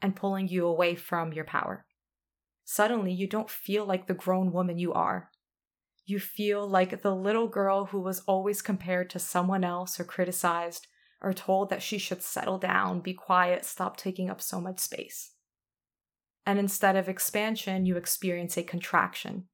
and 0.00 0.16
pulling 0.16 0.48
you 0.48 0.66
away 0.66 0.94
from 0.94 1.32
your 1.32 1.44
power. 1.44 1.86
Suddenly, 2.64 3.12
you 3.12 3.26
don't 3.26 3.50
feel 3.50 3.84
like 3.84 4.06
the 4.06 4.14
grown 4.14 4.52
woman 4.52 4.78
you 4.78 4.92
are. 4.92 5.30
You 6.06 6.18
feel 6.18 6.66
like 6.66 7.02
the 7.02 7.14
little 7.14 7.48
girl 7.48 7.86
who 7.86 8.00
was 8.00 8.20
always 8.20 8.62
compared 8.62 9.10
to 9.10 9.18
someone 9.18 9.64
else 9.64 9.98
or 9.98 10.04
criticized 10.04 10.86
or 11.20 11.32
told 11.32 11.70
that 11.70 11.82
she 11.82 11.96
should 11.96 12.22
settle 12.22 12.58
down, 12.58 13.00
be 13.00 13.14
quiet, 13.14 13.64
stop 13.64 13.96
taking 13.96 14.28
up 14.28 14.40
so 14.40 14.60
much 14.60 14.78
space. 14.78 15.32
And 16.44 16.58
instead 16.58 16.96
of 16.96 17.08
expansion, 17.08 17.86
you 17.86 17.96
experience 17.96 18.58
a 18.58 18.62
contraction. 18.62 19.48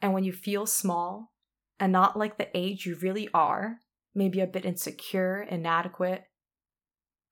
And 0.00 0.12
when 0.12 0.24
you 0.24 0.32
feel 0.32 0.66
small 0.66 1.32
and 1.78 1.92
not 1.92 2.16
like 2.16 2.38
the 2.38 2.48
age 2.56 2.84
you 2.86 2.96
really 2.96 3.28
are, 3.32 3.78
maybe 4.14 4.40
a 4.40 4.46
bit 4.46 4.64
insecure, 4.64 5.42
inadequate, 5.42 6.24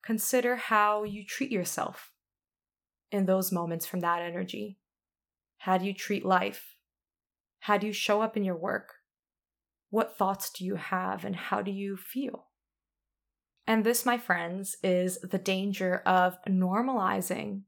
consider 0.03 0.55
how 0.55 1.03
you 1.03 1.25
treat 1.25 1.51
yourself 1.51 2.11
in 3.11 3.25
those 3.25 3.51
moments 3.51 3.85
from 3.85 3.99
that 3.99 4.21
energy. 4.21 4.79
How 5.59 5.77
do 5.77 5.85
you 5.85 5.93
treat 5.93 6.25
life? 6.25 6.75
How 7.59 7.77
do 7.77 7.85
you 7.85 7.93
show 7.93 8.21
up 8.21 8.35
in 8.35 8.43
your 8.43 8.57
work? 8.57 8.93
What 9.89 10.17
thoughts 10.17 10.49
do 10.49 10.65
you 10.65 10.75
have 10.75 11.23
and 11.25 11.35
how 11.35 11.61
do 11.61 11.71
you 11.71 11.97
feel? 11.97 12.47
And 13.67 13.83
this, 13.83 14.05
my 14.05 14.17
friends, 14.17 14.75
is 14.81 15.19
the 15.19 15.37
danger 15.37 16.01
of 16.05 16.37
normalizing 16.47 17.61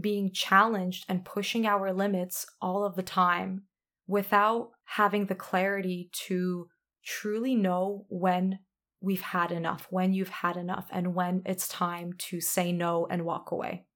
being 0.00 0.32
challenged 0.32 1.04
and 1.08 1.24
pushing 1.24 1.66
our 1.66 1.92
limits 1.92 2.46
all 2.60 2.84
of 2.84 2.96
the 2.96 3.02
time 3.02 3.62
without 4.06 4.70
having 4.84 5.26
the 5.26 5.34
clarity 5.34 6.10
to 6.12 6.68
truly 7.06 7.54
know 7.54 8.04
when 8.08 8.58
we've 9.00 9.22
had 9.22 9.52
enough, 9.52 9.86
when 9.90 10.12
you've 10.12 10.28
had 10.28 10.56
enough, 10.56 10.88
and 10.90 11.14
when 11.14 11.42
it's 11.46 11.68
time 11.68 12.12
to 12.18 12.40
say 12.40 12.72
no 12.72 13.06
and 13.08 13.24
walk 13.24 13.50
away. 13.52 13.86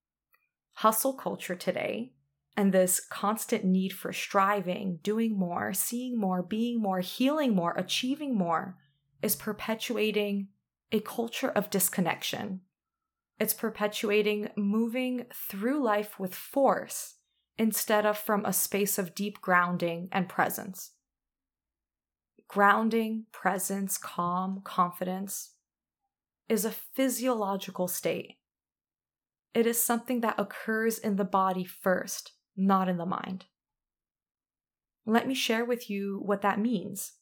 Hustle 0.74 1.14
culture 1.14 1.56
today 1.56 2.12
and 2.56 2.72
this 2.72 3.00
constant 3.00 3.64
need 3.64 3.92
for 3.92 4.12
striving, 4.12 4.98
doing 5.02 5.38
more, 5.38 5.72
seeing 5.72 6.18
more, 6.18 6.42
being 6.42 6.80
more, 6.80 7.00
healing 7.00 7.54
more, 7.54 7.72
achieving 7.76 8.36
more 8.36 8.76
is 9.22 9.36
perpetuating 9.36 10.48
a 10.92 11.00
culture 11.00 11.50
of 11.50 11.70
disconnection. 11.70 12.60
It's 13.38 13.54
perpetuating 13.54 14.50
moving 14.56 15.26
through 15.34 15.82
life 15.82 16.18
with 16.18 16.34
force 16.34 17.16
instead 17.56 18.04
of 18.04 18.18
from 18.18 18.44
a 18.44 18.52
space 18.52 18.98
of 18.98 19.14
deep 19.14 19.40
grounding 19.40 20.08
and 20.12 20.28
presence. 20.28 20.92
Grounding, 22.52 23.26
presence, 23.30 23.96
calm, 23.96 24.60
confidence 24.64 25.50
is 26.48 26.64
a 26.64 26.72
physiological 26.72 27.86
state. 27.86 28.38
It 29.54 29.68
is 29.68 29.80
something 29.80 30.20
that 30.22 30.34
occurs 30.36 30.98
in 30.98 31.14
the 31.14 31.24
body 31.24 31.62
first, 31.62 32.32
not 32.56 32.88
in 32.88 32.96
the 32.96 33.06
mind. 33.06 33.44
Let 35.06 35.28
me 35.28 35.34
share 35.34 35.64
with 35.64 35.88
you 35.88 36.20
what 36.24 36.42
that 36.42 36.58
means. 36.58 37.12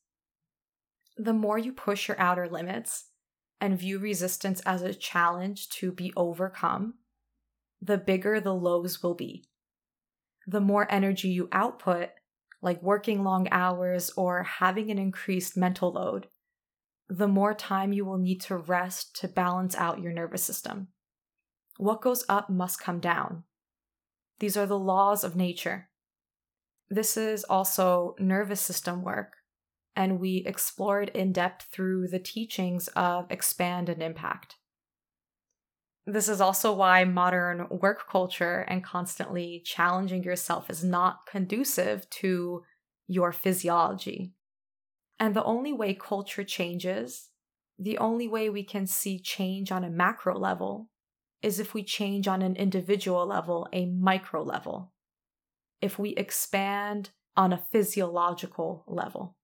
The 1.19 1.35
more 1.35 1.59
you 1.59 1.75
push 1.75 2.09
your 2.09 2.19
outer 2.19 2.49
limits 2.49 3.09
and 3.61 3.79
view 3.79 3.99
resistance 3.99 4.63
as 4.65 4.81
a 4.81 4.95
challenge 4.95 5.69
to 5.81 5.93
be 5.93 6.11
overcome, 6.17 6.95
the 7.83 7.99
bigger 7.99 8.41
the 8.41 8.55
lows 8.55 9.03
will 9.03 9.15
be. 9.15 9.45
The 10.47 10.63
more 10.63 10.91
energy 10.91 11.29
you 11.29 11.51
output, 11.53 12.13
like 12.61 12.83
working 12.83 13.23
long 13.23 13.49
hours 13.51 14.11
or 14.17 14.43
having 14.43 14.91
an 14.91 14.99
increased 14.99 15.57
mental 15.57 15.93
load, 15.93 16.29
the 17.09 17.29
more 17.29 17.55
time 17.55 17.93
you 17.93 18.05
will 18.05 18.19
need 18.19 18.41
to 18.43 18.57
rest 18.57 19.19
to 19.21 19.29
balance 19.29 19.75
out 19.77 20.03
your 20.03 20.13
nervous 20.13 20.43
system. 20.43 20.89
What 21.79 22.03
goes 22.03 22.25
up 22.29 22.51
must 22.51 22.81
come 22.81 23.01
down. 23.01 23.45
These 24.41 24.57
are 24.57 24.67
the 24.67 24.79
laws 24.79 25.25
of 25.25 25.37
nature. 25.37 25.89
This 26.91 27.17
is 27.17 27.45
also 27.45 28.15
nervous 28.19 28.61
system 28.61 29.03
work, 29.03 29.35
and 29.95 30.21
we 30.21 30.43
explore 30.47 31.03
it 31.03 31.11
in 31.15 31.33
depth 31.33 31.69
through 31.73 32.09
the 32.09 32.19
teachings 32.19 32.89
of 32.89 33.31
Expand 33.31 33.89
and 33.89 34.03
Impact. 34.03 34.57
This 36.11 36.31
is 36.31 36.41
also 36.41 36.73
why 36.73 37.05
modern 37.05 37.67
work 37.69 38.09
culture 38.09 38.65
and 38.67 38.83
constantly 38.83 39.61
challenging 39.63 40.23
yourself 40.23 40.71
is 40.71 40.83
not 40.83 41.27
conducive 41.27 42.09
to 42.09 42.63
your 43.07 43.31
physiology. 43.31 44.33
And 45.21 45.37
the 45.37 45.45
only 45.45 45.75
way 45.75 45.93
culture 45.93 46.45
changes, 46.45 47.29
the 47.79 47.99
only 47.99 48.27
way 48.27 48.49
we 48.49 48.65
can 48.65 48.87
see 48.87 49.19
change 49.19 49.71
on 49.71 49.85
a 49.85 49.91
macro 49.91 50.39
level, 50.39 50.89
is 51.43 51.61
if 51.61 51.75
we 51.75 51.83
change 51.83 52.27
on 52.27 52.41
an 52.41 52.57
individual 52.57 53.27
level, 53.27 53.69
a 53.75 53.85
micro 53.85 54.43
level. 54.43 54.95
If 55.83 55.99
we 55.99 56.15
expand 56.15 57.11
on 57.37 57.53
a 57.53 57.63
physiological 57.71 58.83
level. 58.87 59.37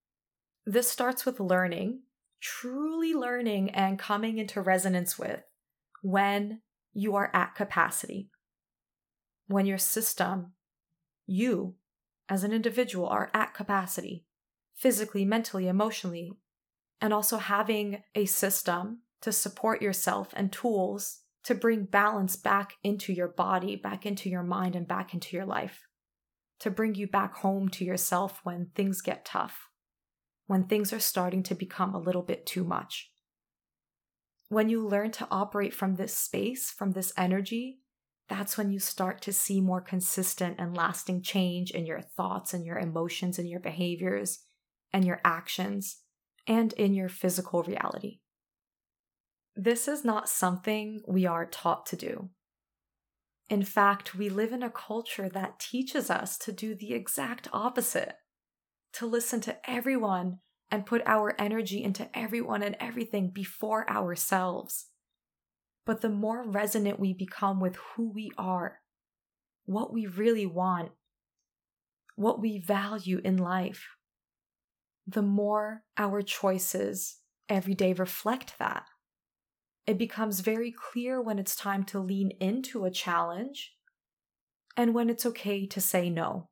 This 0.65 0.89
starts 0.89 1.27
with 1.27 1.41
learning, 1.41 2.05
truly 2.41 3.13
learning 3.13 3.69
and 3.73 3.99
coming 3.99 4.39
into 4.39 4.63
resonance 4.63 5.19
with 5.19 5.43
when 6.05 6.61
you 6.93 7.17
are 7.17 7.31
at 7.33 7.55
capacity. 7.55 8.29
When 9.47 9.65
your 9.65 9.79
system, 9.79 10.53
you 11.27 11.77
as 12.29 12.45
an 12.45 12.53
individual, 12.53 13.07
are 13.09 13.31
at 13.33 13.55
capacity, 13.55 14.27
physically, 14.75 15.25
mentally, 15.25 15.67
emotionally, 15.67 16.33
and 17.01 17.13
also 17.13 17.39
having 17.39 18.03
a 18.15 18.27
system 18.27 19.01
to 19.23 19.33
support 19.33 19.81
yourself 19.81 20.29
and 20.35 20.53
tools 20.53 21.21
to 21.45 21.55
bring 21.55 21.85
balance 21.85 22.37
back 22.37 22.75
into 22.83 23.13
your 23.13 23.29
body, 23.29 23.75
back 23.75 24.05
into 24.05 24.29
your 24.29 24.43
mind, 24.43 24.77
and 24.77 24.87
back 24.87 25.15
into 25.15 25.37
your 25.37 25.47
life. 25.47 25.87
To 26.61 26.71
bring 26.71 26.95
you 26.95 27.07
back 27.07 27.37
home 27.37 27.71
to 27.71 27.85
yourself 27.85 28.41
when 28.45 28.71
things 28.75 29.01
get 29.01 29.25
tough, 29.25 29.69
when 30.47 30.65
things 30.65 30.93
are 30.93 31.01
starting 31.01 31.43
to 31.45 31.55
become 31.55 31.95
a 31.95 31.99
little 31.99 32.23
bit 32.23 32.45
too 32.45 32.65
much. 32.65 33.11
When 34.49 34.69
you 34.69 34.87
learn 34.87 35.11
to 35.13 35.29
operate 35.31 35.75
from 35.75 35.97
this 35.97 36.17
space, 36.17 36.71
from 36.71 36.93
this 36.93 37.13
energy, 37.17 37.81
that's 38.29 38.57
when 38.57 38.71
you 38.71 38.79
start 38.79 39.21
to 39.23 39.33
see 39.33 39.61
more 39.61 39.81
consistent 39.81 40.57
and 40.59 40.77
lasting 40.77 41.23
change 41.23 41.71
in 41.71 41.87
your 41.87 42.01
thoughts 42.01 42.55
and 42.55 42.65
your 42.65 42.79
emotions 42.79 43.39
and 43.39 43.49
your 43.49 43.61
behaviors 43.61 44.41
and 44.93 45.05
your 45.05 45.21
actions 45.25 45.99
and 46.47 46.73
in 46.75 46.95
your 46.95 47.09
physical 47.09 47.63
reality. 47.63 48.21
This 49.57 49.87
is 49.87 50.05
not 50.05 50.29
something 50.29 51.03
we 51.07 51.27
are 51.27 51.47
taught 51.47 51.87
to 51.87 51.97
do. 51.97 52.31
In 53.51 53.63
fact, 53.63 54.15
we 54.15 54.29
live 54.29 54.53
in 54.53 54.63
a 54.63 54.71
culture 54.71 55.29
that 55.29 55.61
teaches 55.61 56.11
us 56.11 56.39
to 56.39 56.53
do 56.53 56.75
the 56.75 56.95
exact 56.95 57.49
opposite 57.53 58.15
to 58.95 59.07
listen 59.07 59.41
to 59.43 59.59
everyone 59.69 60.39
and 60.71 60.87
put 60.87 61.03
our 61.07 61.35
energy 61.39 61.83
into 61.83 62.09
everyone 62.17 62.63
and 62.63 62.77
everything 62.81 63.31
before 63.31 63.89
ourselves. 63.89 64.87
But 65.87 66.01
the 66.01 66.09
more 66.09 66.43
resonant 66.43 66.99
we 66.99 67.13
become 67.13 67.61
with 67.61 67.77
who 67.77 68.11
we 68.11 68.31
are, 68.39 68.81
what 69.67 69.93
we 69.93 70.07
really 70.07 70.47
want, 70.47 70.93
what 72.17 72.41
we 72.41 72.59
value 72.59 73.21
in 73.25 73.37
life, 73.37 73.89
the 75.07 75.23
more 75.23 75.83
our 75.99 76.23
choices 76.23 77.19
every 77.49 77.75
day 77.75 77.93
reflect 77.93 78.59
that. 78.59 78.85
It 79.87 79.99
becomes 79.99 80.41
very 80.41 80.73
clear 80.73 81.21
when 81.21 81.39
it's 81.39 81.55
time 81.55 81.85
to 81.85 82.01
lean 82.01 82.31
into 82.41 82.85
a 82.85 82.91
challenge 82.91 83.75
and 84.77 84.95
when 84.95 85.11
it's 85.11 85.27
okay 85.27 85.67
to 85.67 85.81
say 85.81 86.09
no, 86.09 86.49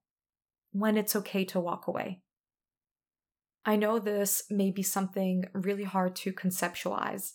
when 0.73 0.99
it's 0.99 1.17
okay 1.17 1.45
to 1.47 1.61
walk 1.61 1.87
away. 1.87 2.22
I 3.65 3.77
know 3.77 3.99
this 3.99 4.45
may 4.51 4.71
be 4.71 4.83
something 4.83 5.45
really 5.53 5.85
hard 5.85 6.17
to 6.17 6.33
conceptualize, 6.33 7.35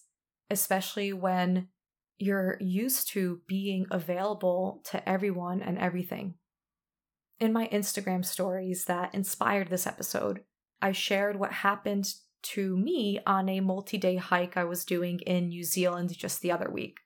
especially 0.50 1.14
when 1.14 1.70
you're 2.18 2.58
used 2.60 3.10
to 3.10 3.42
being 3.48 3.86
available 3.92 4.82
to 4.86 5.08
everyone 5.08 5.62
and 5.62 5.78
everything. 5.78 6.36
In 7.40 7.54
my 7.54 7.68
Instagram 7.72 8.26
stories 8.26 8.86
that 8.86 9.14
inspired 9.14 9.70
this 9.70 9.88
episode, 9.88 10.42
I 10.82 10.92
shared 10.92 11.40
what 11.40 11.52
happened 11.54 12.14
to 12.44 12.76
me 12.76 13.20
on 13.26 13.48
a 13.50 13.60
multi 13.60 13.98
day 13.98 14.16
hike 14.16 14.58
I 14.58 14.64
was 14.64 14.86
doing 14.86 15.20
in 15.20 15.50
New 15.50 15.64
Zealand 15.64 16.18
just 16.18 16.42
the 16.42 16.52
other 16.52 16.70
week. 16.70 16.98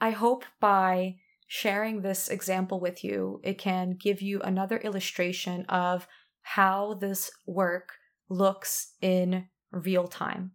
I 0.00 0.10
hope 0.10 0.44
by 0.60 1.16
sharing 1.46 2.02
this 2.02 2.28
example 2.28 2.80
with 2.80 3.04
you, 3.04 3.40
it 3.44 3.58
can 3.58 3.96
give 3.98 4.20
you 4.20 4.40
another 4.40 4.78
illustration 4.78 5.64
of 5.66 6.06
how 6.42 6.94
this 6.94 7.30
work 7.46 7.92
looks 8.28 8.94
in 9.00 9.48
real 9.70 10.06
time 10.08 10.52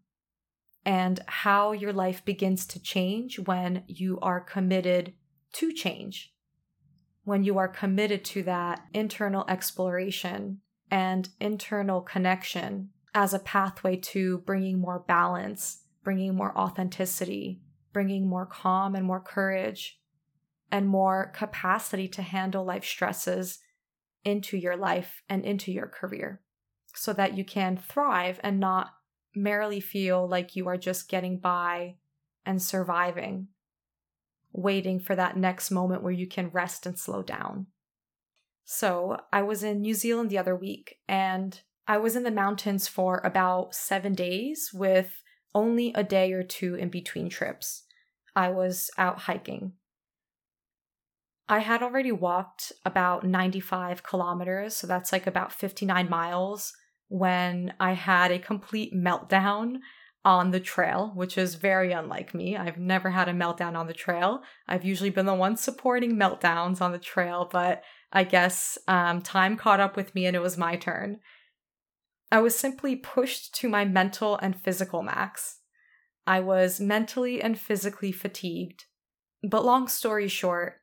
and 0.85 1.19
how 1.27 1.71
your 1.71 1.93
life 1.93 2.25
begins 2.25 2.65
to 2.65 2.81
change 2.81 3.39
when 3.39 3.83
you 3.87 4.19
are 4.21 4.39
committed 4.39 5.13
to 5.53 5.71
change. 5.71 6.33
When 7.23 7.43
you 7.43 7.57
are 7.59 7.67
committed 7.67 8.25
to 8.25 8.43
that 8.43 8.81
internal 8.93 9.45
exploration 9.47 10.61
and 10.89 11.29
internal 11.39 12.01
connection 12.01 12.89
as 13.13 13.33
a 13.33 13.39
pathway 13.39 13.97
to 13.97 14.39
bringing 14.39 14.79
more 14.79 14.99
balance, 15.07 15.83
bringing 16.03 16.35
more 16.35 16.57
authenticity, 16.57 17.61
bringing 17.93 18.27
more 18.27 18.47
calm 18.47 18.95
and 18.95 19.05
more 19.05 19.19
courage, 19.19 19.99
and 20.71 20.87
more 20.87 21.31
capacity 21.35 22.07
to 22.07 22.21
handle 22.21 22.63
life 22.63 22.85
stresses 22.85 23.59
into 24.23 24.57
your 24.57 24.77
life 24.77 25.21
and 25.29 25.45
into 25.45 25.71
your 25.71 25.87
career 25.87 26.41
so 26.95 27.13
that 27.13 27.37
you 27.37 27.43
can 27.43 27.77
thrive 27.77 28.39
and 28.43 28.59
not 28.59 28.91
merely 29.35 29.79
feel 29.79 30.27
like 30.27 30.55
you 30.55 30.67
are 30.67 30.77
just 30.77 31.09
getting 31.09 31.37
by 31.37 31.95
and 32.45 32.61
surviving. 32.61 33.47
waiting 34.53 34.99
for 34.99 35.15
that 35.15 35.37
next 35.37 35.71
moment 35.71 36.03
where 36.03 36.11
you 36.11 36.27
can 36.27 36.49
rest 36.49 36.85
and 36.85 36.99
slow 36.99 37.21
down. 37.21 37.67
So, 38.65 39.17
I 39.31 39.41
was 39.43 39.63
in 39.63 39.79
New 39.79 39.93
Zealand 39.93 40.29
the 40.29 40.37
other 40.37 40.55
week 40.55 40.97
and 41.07 41.61
I 41.87 41.97
was 41.97 42.15
in 42.17 42.23
the 42.23 42.31
mountains 42.31 42.87
for 42.87 43.21
about 43.23 43.73
seven 43.73 44.13
days 44.13 44.71
with 44.73 45.23
only 45.55 45.93
a 45.93 46.03
day 46.03 46.33
or 46.33 46.43
two 46.43 46.75
in 46.75 46.89
between 46.89 47.29
trips. 47.29 47.83
I 48.35 48.49
was 48.49 48.89
out 48.97 49.19
hiking. 49.19 49.73
I 51.49 51.59
had 51.59 51.83
already 51.83 52.13
walked 52.13 52.71
about 52.85 53.25
95 53.25 54.03
kilometers, 54.03 54.75
so 54.75 54.87
that's 54.87 55.11
like 55.11 55.27
about 55.27 55.51
59 55.51 56.09
miles, 56.09 56.73
when 57.11 57.73
I 57.77 57.91
had 57.91 58.31
a 58.31 58.39
complete 58.39 58.95
meltdown 58.95 59.79
on 60.23 60.51
the 60.51 60.61
trail, 60.61 61.11
which 61.13 61.37
is 61.37 61.55
very 61.55 61.91
unlike 61.91 62.33
me. 62.33 62.55
I've 62.55 62.77
never 62.77 63.09
had 63.09 63.27
a 63.27 63.33
meltdown 63.33 63.75
on 63.75 63.87
the 63.87 63.93
trail. 63.93 64.43
I've 64.65 64.85
usually 64.85 65.09
been 65.09 65.25
the 65.25 65.33
one 65.33 65.57
supporting 65.57 66.15
meltdowns 66.15 66.79
on 66.79 66.93
the 66.93 66.97
trail, 66.97 67.49
but 67.51 67.83
I 68.13 68.23
guess 68.23 68.77
um, 68.87 69.21
time 69.21 69.57
caught 69.57 69.81
up 69.81 69.97
with 69.97 70.15
me 70.15 70.25
and 70.25 70.37
it 70.37 70.41
was 70.41 70.57
my 70.57 70.77
turn. 70.77 71.19
I 72.31 72.39
was 72.39 72.57
simply 72.57 72.95
pushed 72.95 73.53
to 73.55 73.67
my 73.67 73.83
mental 73.83 74.37
and 74.37 74.55
physical 74.55 75.01
max. 75.01 75.57
I 76.25 76.39
was 76.39 76.79
mentally 76.79 77.41
and 77.41 77.59
physically 77.59 78.13
fatigued. 78.13 78.85
But 79.43 79.65
long 79.65 79.89
story 79.89 80.29
short, 80.29 80.75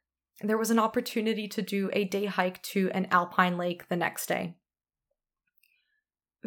there 0.43 0.59
was 0.59 0.71
an 0.71 0.79
opportunity 0.79 1.49
to 1.49 1.63
do 1.63 1.89
a 1.95 2.05
day 2.05 2.27
hike 2.27 2.63
to 2.65 2.91
an 2.93 3.07
alpine 3.11 3.57
lake 3.57 3.89
the 3.89 3.97
next 3.97 4.27
day. 4.27 4.59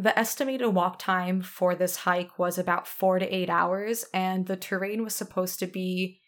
The 0.01 0.17
estimated 0.17 0.69
walk 0.69 0.97
time 0.97 1.43
for 1.43 1.75
this 1.75 1.95
hike 1.97 2.39
was 2.39 2.57
about 2.57 2.87
four 2.87 3.19
to 3.19 3.35
eight 3.35 3.51
hours, 3.51 4.03
and 4.15 4.47
the 4.47 4.55
terrain 4.55 5.03
was 5.03 5.13
supposed 5.13 5.59
to 5.59 5.67
be 5.67 6.19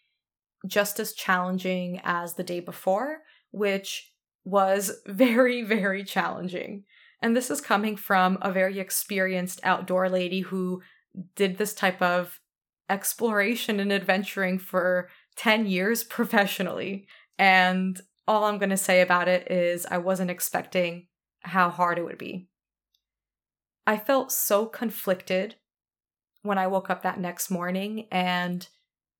just 0.64 1.00
as 1.00 1.12
challenging 1.12 2.00
as 2.04 2.34
the 2.34 2.44
day 2.44 2.60
before, 2.60 3.22
which 3.50 4.12
was 4.44 4.92
very, 5.06 5.62
very 5.62 6.04
challenging. 6.04 6.84
And 7.20 7.36
this 7.36 7.50
is 7.50 7.60
coming 7.60 7.96
from 7.96 8.38
a 8.42 8.52
very 8.52 8.78
experienced 8.78 9.58
outdoor 9.64 10.08
lady 10.08 10.42
who 10.42 10.80
did 11.34 11.58
this 11.58 11.74
type 11.74 12.00
of 12.00 12.38
exploration 12.88 13.80
and 13.80 13.92
adventuring 13.92 14.60
for 14.60 15.08
10 15.34 15.66
years 15.66 16.04
professionally. 16.18 17.08
And 17.40 18.00
all 18.28 18.44
I'm 18.44 18.58
going 18.58 18.70
to 18.70 18.76
say 18.76 19.00
about 19.00 19.26
it 19.26 19.50
is 19.50 19.84
I 19.84 19.98
wasn't 19.98 20.30
expecting 20.30 21.08
how 21.40 21.70
hard 21.70 21.98
it 21.98 22.04
would 22.04 22.18
be. 22.18 22.46
I 23.86 23.98
felt 23.98 24.32
so 24.32 24.66
conflicted 24.66 25.56
when 26.42 26.58
I 26.58 26.66
woke 26.66 26.90
up 26.90 27.02
that 27.02 27.20
next 27.20 27.50
morning 27.50 28.06
and 28.10 28.66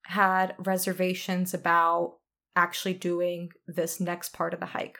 had 0.07 0.55
reservations 0.59 1.53
about 1.53 2.17
actually 2.55 2.93
doing 2.93 3.49
this 3.67 3.99
next 3.99 4.33
part 4.33 4.53
of 4.53 4.59
the 4.59 4.67
hike. 4.67 4.99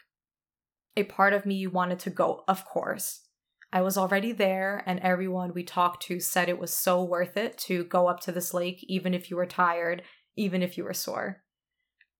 A 0.97 1.03
part 1.03 1.33
of 1.33 1.45
me 1.45 1.67
wanted 1.67 1.99
to 1.99 2.09
go, 2.09 2.43
of 2.47 2.65
course. 2.65 3.21
I 3.71 3.81
was 3.81 3.97
already 3.97 4.31
there, 4.31 4.83
and 4.85 4.99
everyone 5.01 5.53
we 5.53 5.63
talked 5.63 6.03
to 6.03 6.19
said 6.19 6.47
it 6.47 6.59
was 6.59 6.73
so 6.73 7.03
worth 7.03 7.35
it 7.35 7.57
to 7.59 7.83
go 7.83 8.07
up 8.07 8.21
to 8.21 8.31
this 8.31 8.53
lake, 8.53 8.83
even 8.87 9.13
if 9.13 9.29
you 9.29 9.35
were 9.35 9.45
tired, 9.45 10.03
even 10.37 10.63
if 10.63 10.77
you 10.77 10.83
were 10.83 10.93
sore. 10.93 11.43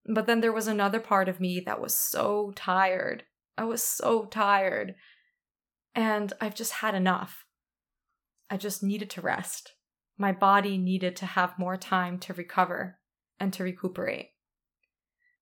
But 0.05 0.27
then 0.27 0.41
there 0.41 0.51
was 0.51 0.67
another 0.67 0.99
part 0.99 1.29
of 1.29 1.39
me 1.39 1.61
that 1.65 1.81
was 1.81 1.95
so 1.95 2.51
tired. 2.55 3.23
I 3.57 3.63
was 3.63 3.81
so 3.81 4.25
tired. 4.25 4.95
And 5.95 6.33
I've 6.41 6.55
just 6.55 6.73
had 6.73 6.93
enough. 6.93 7.45
I 8.49 8.57
just 8.57 8.83
needed 8.83 9.09
to 9.11 9.21
rest. 9.21 9.71
My 10.17 10.31
body 10.31 10.77
needed 10.77 11.15
to 11.17 11.25
have 11.25 11.57
more 11.57 11.77
time 11.77 12.19
to 12.19 12.33
recover 12.33 12.99
and 13.39 13.51
to 13.53 13.63
recuperate. 13.63 14.31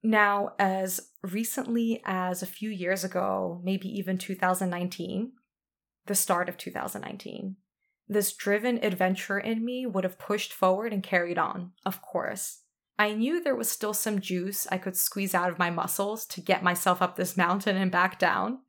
Now, 0.01 0.53
as 0.59 1.11
recently 1.21 2.01
as 2.05 2.41
a 2.43 2.47
few 2.47 2.69
years 2.69 3.03
ago, 3.03 3.61
maybe 3.63 3.87
even 3.87 4.17
2019, 4.17 5.31
the 6.05 6.15
start 6.15 6.49
of 6.49 6.57
2019, 6.57 7.55
this 8.07 8.33
driven 8.33 8.83
adventure 8.83 9.39
in 9.39 9.63
me 9.63 9.85
would 9.85 10.03
have 10.03 10.19
pushed 10.19 10.51
forward 10.51 10.91
and 10.91 11.01
carried 11.01 11.37
on, 11.37 11.71
of 11.85 12.01
course. 12.01 12.63
I 12.99 13.13
knew 13.13 13.41
there 13.41 13.55
was 13.55 13.71
still 13.71 13.93
some 13.93 14.19
juice 14.19 14.67
I 14.69 14.77
could 14.77 14.97
squeeze 14.97 15.33
out 15.33 15.49
of 15.49 15.57
my 15.57 15.69
muscles 15.69 16.25
to 16.27 16.41
get 16.41 16.63
myself 16.63 17.01
up 17.01 17.15
this 17.15 17.37
mountain 17.37 17.77
and 17.77 17.89
back 17.89 18.19
down. 18.19 18.59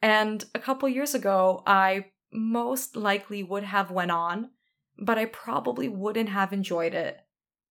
And 0.00 0.44
a 0.54 0.58
couple 0.58 0.88
years 0.88 1.14
ago, 1.14 1.62
I 1.66 2.06
most 2.32 2.96
likely 2.96 3.42
would 3.42 3.64
have 3.64 3.90
went 3.90 4.10
on, 4.10 4.50
but 4.98 5.18
I 5.18 5.24
probably 5.26 5.88
wouldn't 5.88 6.28
have 6.28 6.52
enjoyed 6.52 6.94
it. 6.94 7.18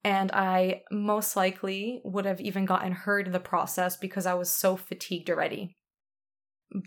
And 0.04 0.32
I 0.32 0.84
most 0.92 1.36
likely 1.36 2.02
would 2.04 2.26
have 2.26 2.40
even 2.40 2.66
gotten 2.66 2.92
hurt 2.92 3.26
in 3.26 3.34
the 3.34 3.40
process 3.40 3.98
because 3.98 4.26
I 4.26 4.36
was 4.36 4.50
so 4.50 4.76
fatigued 4.76 5.30
already. 5.30 5.76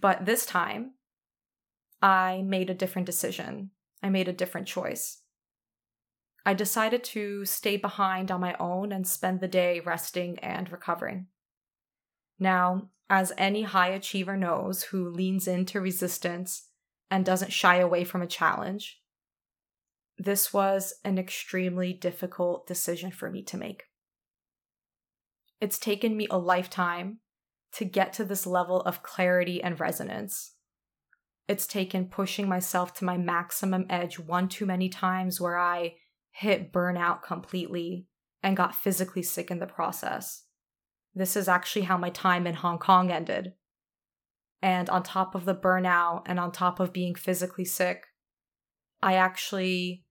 But 0.00 0.26
this 0.26 0.46
time, 0.46 0.92
I 2.02 2.42
made 2.42 2.70
a 2.70 2.74
different 2.74 3.06
decision. 3.06 3.70
I 4.02 4.08
made 4.08 4.28
a 4.28 4.32
different 4.32 4.66
choice. 4.66 5.22
I 6.46 6.54
decided 6.54 7.04
to 7.04 7.44
stay 7.44 7.76
behind 7.76 8.30
on 8.30 8.40
my 8.40 8.54
own 8.58 8.92
and 8.92 9.06
spend 9.06 9.40
the 9.40 9.48
day 9.48 9.80
resting 9.80 10.38
and 10.38 10.70
recovering. 10.72 11.26
Now, 12.38 12.88
as 13.10 13.32
any 13.36 13.62
high 13.62 13.88
achiever 13.88 14.36
knows 14.36 14.84
who 14.84 15.10
leans 15.10 15.48
into 15.48 15.80
resistance 15.80 16.68
and 17.10 17.24
doesn't 17.24 17.52
shy 17.52 17.76
away 17.76 18.04
from 18.04 18.22
a 18.22 18.26
challenge, 18.26 19.00
this 20.16 20.52
was 20.52 20.94
an 21.04 21.18
extremely 21.18 21.92
difficult 21.92 22.68
decision 22.68 23.10
for 23.10 23.28
me 23.28 23.42
to 23.42 23.56
make. 23.56 23.82
It's 25.60 25.78
taken 25.78 26.16
me 26.16 26.28
a 26.30 26.38
lifetime 26.38 27.18
to 27.72 27.84
get 27.84 28.12
to 28.14 28.24
this 28.24 28.46
level 28.46 28.80
of 28.82 29.02
clarity 29.02 29.60
and 29.60 29.78
resonance. 29.80 30.54
It's 31.48 31.66
taken 31.66 32.06
pushing 32.06 32.48
myself 32.48 32.94
to 32.94 33.04
my 33.04 33.16
maximum 33.16 33.86
edge 33.90 34.20
one 34.20 34.48
too 34.48 34.66
many 34.66 34.88
times 34.88 35.40
where 35.40 35.58
I 35.58 35.96
hit 36.30 36.72
burnout 36.72 37.22
completely 37.22 38.06
and 38.40 38.56
got 38.56 38.74
physically 38.74 39.22
sick 39.22 39.50
in 39.50 39.58
the 39.58 39.66
process. 39.66 40.44
This 41.14 41.36
is 41.36 41.48
actually 41.48 41.82
how 41.82 41.96
my 41.96 42.10
time 42.10 42.46
in 42.46 42.54
Hong 42.54 42.78
Kong 42.78 43.10
ended. 43.10 43.54
And 44.62 44.88
on 44.90 45.02
top 45.02 45.34
of 45.34 45.44
the 45.44 45.54
burnout 45.54 46.22
and 46.26 46.38
on 46.38 46.52
top 46.52 46.80
of 46.80 46.92
being 46.92 47.14
physically 47.14 47.64
sick, 47.64 48.06
I 49.02 49.14
actually 49.14 50.04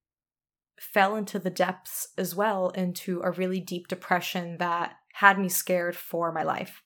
fell 0.80 1.16
into 1.16 1.40
the 1.40 1.50
depths 1.50 2.08
as 2.18 2.36
well 2.36 2.70
into 2.70 3.22
a 3.24 3.32
really 3.32 3.60
deep 3.60 3.88
depression 3.88 4.58
that 4.58 4.96
had 5.14 5.38
me 5.38 5.50
scared 5.50 5.96
for 5.96 6.32
my 6.32 6.44
life. 6.44 6.82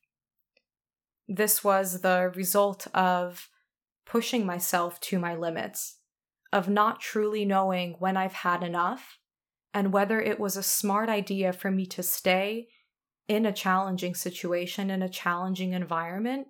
This 1.27 1.63
was 1.63 2.01
the 2.01 2.31
result 2.35 2.87
of 2.93 3.49
pushing 4.05 4.45
myself 4.45 4.99
to 4.99 5.19
my 5.19 5.35
limits, 5.35 5.97
of 6.51 6.67
not 6.67 6.99
truly 6.99 7.45
knowing 7.45 7.95
when 7.99 8.17
I've 8.17 8.33
had 8.33 8.63
enough 8.63 9.19
and 9.73 9.93
whether 9.93 10.19
it 10.19 10.39
was 10.39 10.57
a 10.57 10.63
smart 10.63 11.09
idea 11.09 11.53
for 11.53 11.71
me 11.71 11.85
to 11.87 12.03
stay 12.03 12.67
in 13.27 13.45
a 13.45 13.53
challenging 13.53 14.15
situation, 14.15 14.89
in 14.89 15.01
a 15.01 15.09
challenging 15.09 15.73
environment, 15.73 16.47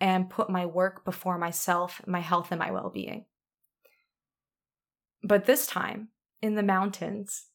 and 0.00 0.30
put 0.30 0.48
my 0.48 0.64
work 0.64 1.04
before 1.04 1.38
myself, 1.38 2.00
my 2.06 2.20
health, 2.20 2.48
and 2.50 2.58
my 2.58 2.70
well 2.70 2.90
being. 2.90 3.26
But 5.22 5.46
this 5.46 5.66
time, 5.66 6.08
in 6.40 6.54
the 6.54 6.62
mountains, 6.62 7.46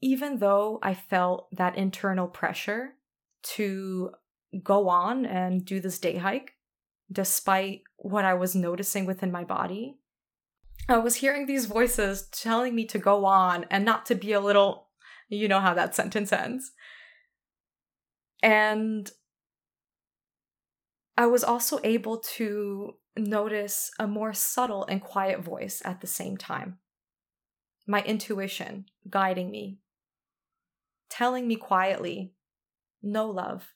even 0.00 0.38
though 0.38 0.78
I 0.82 0.94
felt 0.94 1.48
that 1.52 1.76
internal 1.76 2.28
pressure 2.28 2.94
to 3.42 4.12
go 4.62 4.88
on 4.88 5.26
and 5.26 5.64
do 5.64 5.80
this 5.80 5.98
day 5.98 6.16
hike, 6.16 6.52
despite 7.10 7.82
what 7.96 8.24
I 8.24 8.34
was 8.34 8.54
noticing 8.54 9.06
within 9.06 9.32
my 9.32 9.44
body, 9.44 9.96
I 10.88 10.98
was 10.98 11.16
hearing 11.16 11.46
these 11.46 11.66
voices 11.66 12.28
telling 12.30 12.74
me 12.74 12.84
to 12.86 12.98
go 12.98 13.24
on 13.24 13.64
and 13.70 13.84
not 13.84 14.06
to 14.06 14.14
be 14.14 14.32
a 14.32 14.40
little, 14.40 14.88
you 15.28 15.48
know 15.48 15.60
how 15.60 15.74
that 15.74 15.94
sentence 15.94 16.32
ends. 16.32 16.72
And 18.44 19.10
I 21.16 21.24
was 21.26 21.42
also 21.42 21.80
able 21.82 22.18
to 22.36 22.96
notice 23.16 23.90
a 23.98 24.06
more 24.06 24.34
subtle 24.34 24.84
and 24.84 25.00
quiet 25.00 25.40
voice 25.40 25.80
at 25.82 26.02
the 26.02 26.06
same 26.06 26.36
time. 26.36 26.76
My 27.86 28.02
intuition 28.02 28.84
guiding 29.08 29.50
me, 29.50 29.78
telling 31.08 31.48
me 31.48 31.56
quietly, 31.56 32.34
No, 33.02 33.30
love, 33.30 33.72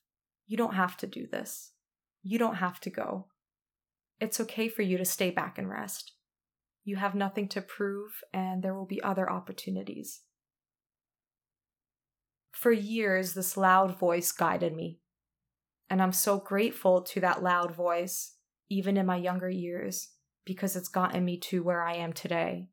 you 0.47 0.59
don't 0.59 0.75
have 0.75 0.99
to 0.99 1.07
do 1.07 1.27
this. 1.27 1.73
You 2.23 2.39
don't 2.39 2.57
have 2.57 2.79
to 2.81 2.91
go. 2.91 3.29
It's 4.21 4.41
okay 4.41 4.69
for 4.69 4.83
you 4.83 4.99
to 4.99 5.05
stay 5.07 5.31
back 5.31 5.57
and 5.57 5.71
rest. 5.71 6.13
You 6.85 6.97
have 6.97 7.15
nothing 7.15 7.49
to 7.49 7.63
prove, 7.63 8.23
and 8.35 8.63
there 8.63 8.75
will 8.75 8.87
be 8.87 9.03
other 9.03 9.31
opportunities. 9.31 10.23
For 12.59 12.73
years, 12.73 13.35
this 13.35 13.57
loud 13.57 13.97
voice 14.01 14.33
guided 14.33 14.75
me. 14.75 14.99
And 15.88 16.03
I'm 16.03 16.12
so 16.12 16.38
grateful 16.38 17.03
to 17.03 17.21
that 17.21 17.40
loud 17.40 17.73
voice, 17.73 18.35
even 18.68 18.97
in 18.97 19.07
my 19.07 19.14
younger 19.14 19.49
years, 19.49 20.09
because 20.44 20.75
it's 20.75 20.88
gotten 20.88 21.25
me 21.25 21.38
to 21.38 21.62
where 21.62 21.83
I 21.85 21.94
am 21.94 22.12
today. 22.12 22.66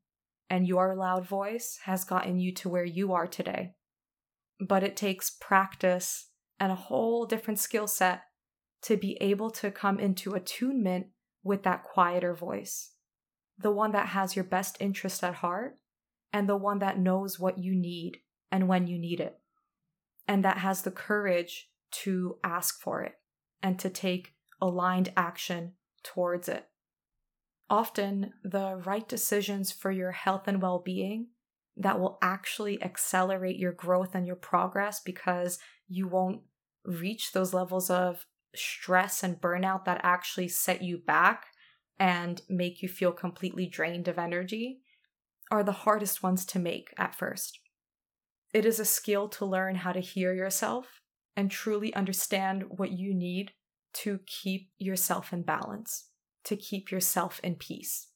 And 0.49 0.67
your 0.67 0.95
loud 0.95 1.27
voice 1.27 1.77
has 1.83 2.03
gotten 2.03 2.39
you 2.39 2.51
to 2.53 2.67
where 2.67 2.83
you 2.83 3.13
are 3.13 3.27
today. 3.27 3.75
but 4.59 4.83
it 4.83 4.95
takes 4.95 5.29
practice 5.29 6.29
and 6.59 6.71
a 6.71 6.75
whole 6.75 7.25
different 7.25 7.59
skill 7.59 7.87
set 7.87 8.23
to 8.81 8.97
be 8.97 9.17
able 9.21 9.51
to 9.51 9.69
come 9.69 9.99
into 9.99 10.33
attunement 10.33 11.07
with 11.43 11.61
that 11.63 11.83
quieter 11.83 12.33
voice, 12.33 12.93
the 13.57 13.71
one 13.71 13.91
that 13.91 14.07
has 14.07 14.35
your 14.35 14.45
best 14.45 14.77
interest 14.79 15.23
at 15.23 15.35
heart 15.35 15.77
and 16.33 16.49
the 16.49 16.57
one 16.57 16.79
that 16.79 16.97
knows 16.97 17.39
what 17.39 17.59
you 17.59 17.75
need 17.75 18.19
and 18.51 18.67
when 18.67 18.87
you 18.87 18.97
need 18.97 19.19
it, 19.19 19.39
and 20.27 20.43
that 20.43 20.59
has 20.59 20.81
the 20.81 20.91
courage 20.91 21.69
to 21.91 22.37
ask 22.43 22.79
for 22.81 23.01
it 23.01 23.15
and 23.61 23.79
to 23.79 23.89
take 23.89 24.33
aligned 24.61 25.11
action 25.15 25.73
towards 26.03 26.49
it. 26.49 26.67
Often, 27.69 28.33
the 28.43 28.81
right 28.85 29.07
decisions 29.07 29.71
for 29.71 29.91
your 29.91 30.11
health 30.11 30.47
and 30.47 30.61
well 30.61 30.79
being 30.79 31.27
that 31.77 31.99
will 31.99 32.17
actually 32.21 32.81
accelerate 32.81 33.57
your 33.57 33.71
growth 33.71 34.15
and 34.15 34.25
your 34.25 34.35
progress 34.35 34.99
because 34.99 35.59
you 35.87 36.07
won't 36.07 36.41
reach 36.85 37.31
those 37.31 37.53
levels 37.53 37.89
of 37.89 38.25
stress 38.55 39.23
and 39.23 39.41
burnout 39.41 39.85
that 39.85 39.99
actually 40.03 40.47
set 40.47 40.81
you 40.81 40.97
back 40.97 41.47
and 41.99 42.41
make 42.49 42.81
you 42.81 42.87
feel 42.87 43.11
completely 43.11 43.65
drained 43.65 44.07
of 44.07 44.19
energy 44.19 44.79
are 45.51 45.63
the 45.63 45.71
hardest 45.71 46.23
ones 46.23 46.45
to 46.45 46.59
make 46.59 46.93
at 46.97 47.15
first. 47.15 47.59
It 48.55 48.65
is 48.65 48.79
a 48.79 48.85
skill 48.85 49.27
to 49.31 49.45
learn 49.45 49.75
how 49.75 49.91
to 49.91 49.99
hear 49.99 50.33
yourself 50.33 51.01
and 51.35 51.51
truly 51.51 51.93
understand 51.93 52.63
what 52.69 52.91
you 52.91 53.13
need 53.13 53.51
to 53.95 54.21
keep 54.25 54.69
yourself 54.77 55.33
in 55.33 55.41
balance, 55.41 56.07
to 56.45 56.55
keep 56.55 56.89
yourself 56.89 57.41
in 57.43 57.55
peace. 57.55 58.07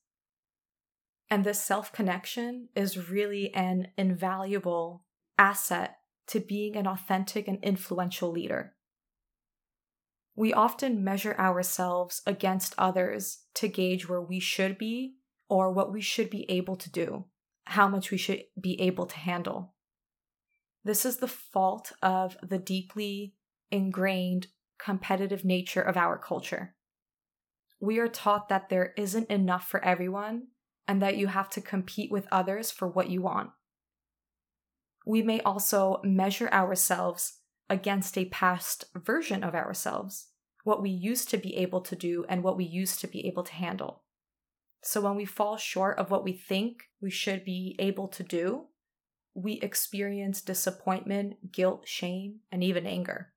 And 1.29 1.43
this 1.43 1.61
self 1.61 1.91
connection 1.91 2.69
is 2.73 3.09
really 3.09 3.53
an 3.53 3.89
invaluable 3.97 5.03
asset 5.37 5.97
to 6.27 6.39
being 6.39 6.77
an 6.77 6.87
authentic 6.87 7.49
and 7.49 7.61
influential 7.61 8.31
leader. 8.31 8.75
We 10.37 10.53
often 10.53 11.03
measure 11.03 11.35
ourselves 11.37 12.21
against 12.25 12.75
others 12.77 13.39
to 13.55 13.67
gauge 13.67 14.07
where 14.07 14.21
we 14.21 14.39
should 14.39 14.77
be 14.77 15.15
or 15.49 15.73
what 15.73 15.91
we 15.91 15.99
should 15.99 16.29
be 16.29 16.49
able 16.49 16.77
to 16.77 16.89
do, 16.89 17.25
how 17.65 17.89
much 17.89 18.09
we 18.09 18.17
should 18.17 18.43
be 18.57 18.79
able 18.79 19.05
to 19.05 19.17
handle. 19.17 19.73
This 20.83 21.05
is 21.05 21.17
the 21.17 21.27
fault 21.27 21.91
of 22.01 22.37
the 22.41 22.57
deeply 22.57 23.35
ingrained 23.71 24.47
competitive 24.79 25.43
nature 25.43 25.81
of 25.81 25.97
our 25.97 26.17
culture. 26.17 26.75
We 27.79 27.99
are 27.99 28.07
taught 28.07 28.49
that 28.49 28.69
there 28.69 28.93
isn't 28.97 29.29
enough 29.29 29.67
for 29.67 29.83
everyone 29.83 30.47
and 30.87 31.01
that 31.01 31.17
you 31.17 31.27
have 31.27 31.49
to 31.51 31.61
compete 31.61 32.11
with 32.11 32.27
others 32.31 32.71
for 32.71 32.87
what 32.87 33.09
you 33.09 33.21
want. 33.21 33.51
We 35.05 35.21
may 35.21 35.41
also 35.41 36.01
measure 36.03 36.49
ourselves 36.49 37.39
against 37.69 38.17
a 38.17 38.25
past 38.25 38.85
version 38.95 39.43
of 39.43 39.53
ourselves, 39.53 40.27
what 40.63 40.81
we 40.81 40.89
used 40.89 41.29
to 41.29 41.37
be 41.37 41.55
able 41.57 41.81
to 41.81 41.95
do 41.95 42.25
and 42.27 42.43
what 42.43 42.57
we 42.57 42.65
used 42.65 42.99
to 43.01 43.07
be 43.07 43.27
able 43.27 43.43
to 43.43 43.53
handle. 43.53 44.03
So 44.83 45.01
when 45.01 45.15
we 45.15 45.25
fall 45.25 45.57
short 45.57 45.99
of 45.99 46.09
what 46.09 46.23
we 46.23 46.33
think 46.33 46.83
we 47.01 47.11
should 47.11 47.45
be 47.45 47.75
able 47.79 48.07
to 48.09 48.23
do, 48.23 48.65
we 49.41 49.53
experience 49.53 50.41
disappointment, 50.41 51.51
guilt, 51.51 51.87
shame, 51.87 52.39
and 52.51 52.63
even 52.63 52.85
anger. 52.85 53.33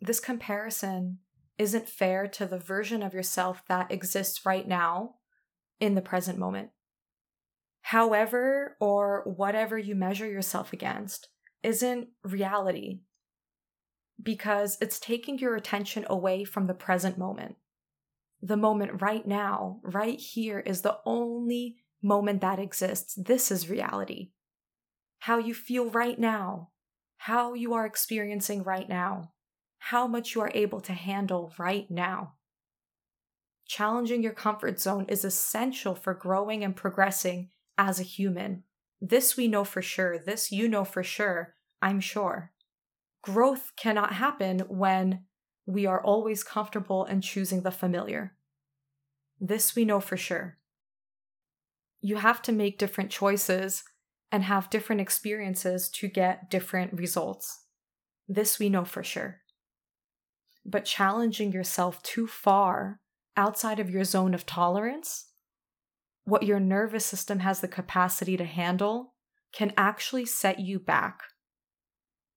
This 0.00 0.20
comparison 0.20 1.18
isn't 1.58 1.88
fair 1.88 2.26
to 2.28 2.46
the 2.46 2.58
version 2.58 3.02
of 3.02 3.14
yourself 3.14 3.62
that 3.68 3.90
exists 3.90 4.44
right 4.44 4.66
now 4.66 5.16
in 5.80 5.94
the 5.94 6.02
present 6.02 6.38
moment. 6.38 6.70
However, 7.82 8.76
or 8.80 9.22
whatever 9.24 9.78
you 9.78 9.94
measure 9.94 10.26
yourself 10.26 10.72
against, 10.72 11.28
isn't 11.62 12.08
reality 12.24 13.00
because 14.22 14.78
it's 14.80 14.98
taking 14.98 15.38
your 15.38 15.56
attention 15.56 16.04
away 16.08 16.44
from 16.44 16.66
the 16.66 16.74
present 16.74 17.18
moment. 17.18 17.56
The 18.42 18.56
moment 18.56 19.02
right 19.02 19.26
now, 19.26 19.80
right 19.82 20.18
here, 20.18 20.60
is 20.60 20.82
the 20.82 20.98
only 21.04 21.76
moment 22.02 22.40
that 22.40 22.58
exists. 22.58 23.14
This 23.14 23.50
is 23.50 23.70
reality 23.70 24.30
how 25.20 25.38
you 25.38 25.54
feel 25.54 25.90
right 25.90 26.18
now, 26.18 26.70
how 27.18 27.54
you 27.54 27.74
are 27.74 27.86
experiencing 27.86 28.62
right 28.62 28.88
now, 28.88 29.32
how 29.78 30.06
much 30.06 30.34
you 30.34 30.40
are 30.40 30.50
able 30.54 30.80
to 30.80 30.92
handle 30.92 31.52
right 31.58 31.90
now. 31.90 32.34
Challenging 33.66 34.22
your 34.22 34.32
comfort 34.32 34.80
zone 34.80 35.06
is 35.08 35.24
essential 35.24 35.94
for 35.94 36.14
growing 36.14 36.62
and 36.62 36.76
progressing 36.76 37.50
as 37.76 37.98
a 37.98 38.04
human. 38.04 38.62
This 39.00 39.36
we 39.36 39.48
know 39.48 39.64
for 39.64 39.82
sure. 39.82 40.18
This 40.18 40.52
you 40.52 40.68
know 40.68 40.84
for 40.84 41.02
sure. 41.02 41.54
I'm 41.82 42.00
sure. 42.00 42.52
Growth 43.22 43.72
cannot 43.76 44.12
happen 44.14 44.60
when 44.68 45.24
we 45.66 45.84
are 45.84 46.00
always 46.00 46.44
comfortable 46.44 47.04
and 47.04 47.22
choosing 47.22 47.62
the 47.62 47.72
familiar. 47.72 48.36
This 49.40 49.74
we 49.74 49.84
know 49.84 50.00
for 50.00 50.16
sure. 50.16 50.58
You 52.00 52.16
have 52.16 52.40
to 52.42 52.52
make 52.52 52.78
different 52.78 53.10
choices 53.10 53.82
and 54.32 54.42
have 54.44 54.70
different 54.70 55.00
experiences 55.00 55.88
to 55.88 56.08
get 56.08 56.50
different 56.50 56.92
results. 56.92 57.64
This 58.28 58.58
we 58.58 58.68
know 58.68 58.84
for 58.84 59.04
sure. 59.04 59.40
But 60.64 60.84
challenging 60.84 61.52
yourself 61.52 62.02
too 62.02 62.26
far 62.26 63.00
outside 63.36 63.78
of 63.78 63.90
your 63.90 64.04
zone 64.04 64.34
of 64.34 64.46
tolerance, 64.46 65.30
what 66.24 66.42
your 66.42 66.58
nervous 66.58 67.06
system 67.06 67.38
has 67.40 67.60
the 67.60 67.68
capacity 67.68 68.36
to 68.36 68.44
handle, 68.44 69.14
can 69.52 69.72
actually 69.76 70.26
set 70.26 70.58
you 70.58 70.80
back. 70.80 71.20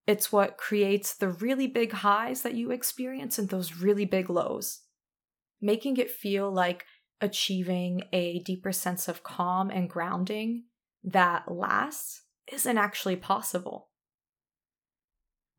It's 0.05 0.31
what 0.31 0.57
creates 0.57 1.15
the 1.15 1.29
really 1.29 1.67
big 1.67 1.91
highs 1.91 2.43
that 2.43 2.53
you 2.53 2.71
experience 2.71 3.39
and 3.39 3.49
those 3.49 3.77
really 3.77 4.05
big 4.05 4.29
lows, 4.29 4.81
making 5.61 5.97
it 5.97 6.11
feel 6.11 6.51
like 6.51 6.85
achieving 7.21 8.03
a 8.13 8.39
deeper 8.39 8.71
sense 8.71 9.07
of 9.07 9.23
calm 9.23 9.69
and 9.69 9.89
grounding 9.89 10.63
that 11.03 11.51
lasts 11.51 12.23
isn't 12.51 12.77
actually 12.77 13.15
possible. 13.15 13.89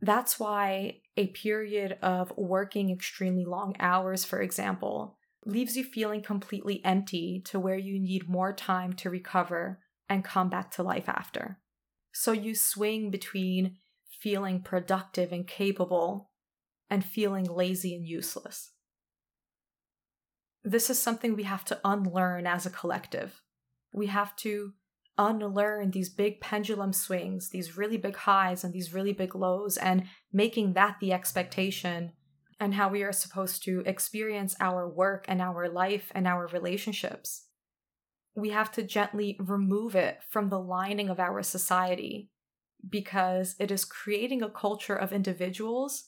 That's 0.00 0.40
why 0.40 1.00
a 1.16 1.28
period 1.28 1.98
of 2.02 2.32
working 2.36 2.90
extremely 2.90 3.44
long 3.44 3.76
hours, 3.78 4.24
for 4.24 4.40
example, 4.40 5.18
leaves 5.44 5.76
you 5.76 5.84
feeling 5.84 6.22
completely 6.22 6.82
empty 6.84 7.42
to 7.46 7.60
where 7.60 7.76
you 7.76 7.98
need 7.98 8.28
more 8.28 8.52
time 8.52 8.92
to 8.94 9.10
recover 9.10 9.80
and 10.08 10.24
come 10.24 10.48
back 10.48 10.70
to 10.72 10.82
life 10.82 11.08
after. 11.08 11.58
So 12.12 12.32
you 12.32 12.54
swing 12.54 13.10
between 13.10 13.76
feeling 14.20 14.62
productive 14.62 15.32
and 15.32 15.46
capable 15.46 16.30
and 16.88 17.04
feeling 17.04 17.44
lazy 17.44 17.94
and 17.94 18.06
useless. 18.06 18.72
This 20.62 20.90
is 20.90 21.00
something 21.00 21.34
we 21.34 21.44
have 21.44 21.64
to 21.66 21.80
unlearn 21.84 22.46
as 22.46 22.66
a 22.66 22.70
collective. 22.70 23.40
We 23.92 24.06
have 24.06 24.36
to 24.36 24.74
unlearn 25.20 25.90
these 25.90 26.08
big 26.08 26.40
pendulum 26.40 26.92
swings, 26.92 27.50
these 27.50 27.76
really 27.76 27.98
big 27.98 28.16
highs 28.16 28.64
and 28.64 28.72
these 28.72 28.94
really 28.94 29.12
big 29.12 29.34
lows, 29.34 29.76
and 29.76 30.04
making 30.32 30.72
that 30.72 30.96
the 31.00 31.12
expectation 31.12 32.12
and 32.58 32.74
how 32.74 32.88
we 32.88 33.02
are 33.02 33.12
supposed 33.12 33.62
to 33.64 33.82
experience 33.86 34.56
our 34.60 34.88
work 34.88 35.24
and 35.28 35.40
our 35.40 35.68
life 35.68 36.10
and 36.14 36.26
our 36.26 36.46
relationships. 36.46 37.46
We 38.34 38.50
have 38.50 38.72
to 38.72 38.82
gently 38.82 39.36
remove 39.38 39.94
it 39.94 40.20
from 40.30 40.48
the 40.48 40.60
lining 40.60 41.10
of 41.10 41.20
our 41.20 41.42
society 41.42 42.30
because 42.88 43.56
it 43.58 43.70
is 43.70 43.84
creating 43.84 44.42
a 44.42 44.48
culture 44.48 44.96
of 44.96 45.12
individuals 45.12 46.04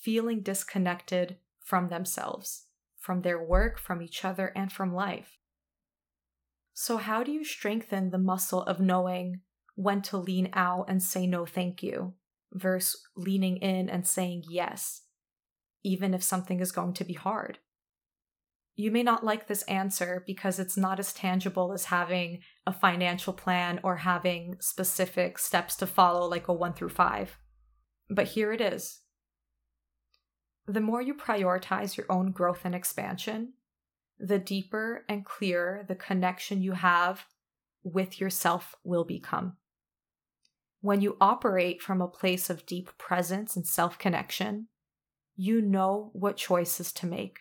feeling 0.00 0.40
disconnected 0.40 1.36
from 1.60 1.88
themselves, 1.88 2.66
from 2.98 3.22
their 3.22 3.42
work, 3.42 3.78
from 3.78 4.00
each 4.00 4.24
other, 4.24 4.52
and 4.56 4.72
from 4.72 4.94
life. 4.94 5.38
So, 6.76 6.96
how 6.96 7.22
do 7.22 7.30
you 7.30 7.44
strengthen 7.44 8.10
the 8.10 8.18
muscle 8.18 8.62
of 8.64 8.80
knowing 8.80 9.40
when 9.76 10.02
to 10.02 10.16
lean 10.16 10.50
out 10.52 10.86
and 10.88 11.00
say 11.00 11.24
no, 11.24 11.46
thank 11.46 11.84
you, 11.84 12.14
versus 12.52 13.00
leaning 13.16 13.58
in 13.58 13.88
and 13.88 14.04
saying 14.04 14.42
yes, 14.48 15.02
even 15.84 16.12
if 16.14 16.22
something 16.22 16.58
is 16.58 16.72
going 16.72 16.92
to 16.94 17.04
be 17.04 17.12
hard? 17.12 17.60
You 18.74 18.90
may 18.90 19.04
not 19.04 19.24
like 19.24 19.46
this 19.46 19.62
answer 19.62 20.24
because 20.26 20.58
it's 20.58 20.76
not 20.76 20.98
as 20.98 21.12
tangible 21.12 21.72
as 21.72 21.84
having 21.84 22.40
a 22.66 22.72
financial 22.72 23.32
plan 23.32 23.78
or 23.84 23.98
having 23.98 24.56
specific 24.58 25.38
steps 25.38 25.76
to 25.76 25.86
follow, 25.86 26.28
like 26.28 26.48
a 26.48 26.52
one 26.52 26.72
through 26.72 26.88
five. 26.88 27.38
But 28.10 28.26
here 28.26 28.52
it 28.52 28.60
is. 28.60 29.00
The 30.66 30.80
more 30.80 31.00
you 31.00 31.14
prioritize 31.14 31.96
your 31.96 32.06
own 32.10 32.32
growth 32.32 32.62
and 32.64 32.74
expansion, 32.74 33.52
the 34.18 34.38
deeper 34.38 35.04
and 35.08 35.24
clearer 35.24 35.84
the 35.86 35.94
connection 35.94 36.62
you 36.62 36.72
have 36.72 37.26
with 37.82 38.20
yourself 38.20 38.74
will 38.84 39.04
become. 39.04 39.56
When 40.80 41.00
you 41.00 41.16
operate 41.20 41.82
from 41.82 42.00
a 42.00 42.08
place 42.08 42.50
of 42.50 42.66
deep 42.66 42.96
presence 42.98 43.56
and 43.56 43.66
self 43.66 43.98
connection, 43.98 44.68
you 45.36 45.60
know 45.60 46.10
what 46.12 46.36
choices 46.36 46.92
to 46.94 47.06
make. 47.06 47.40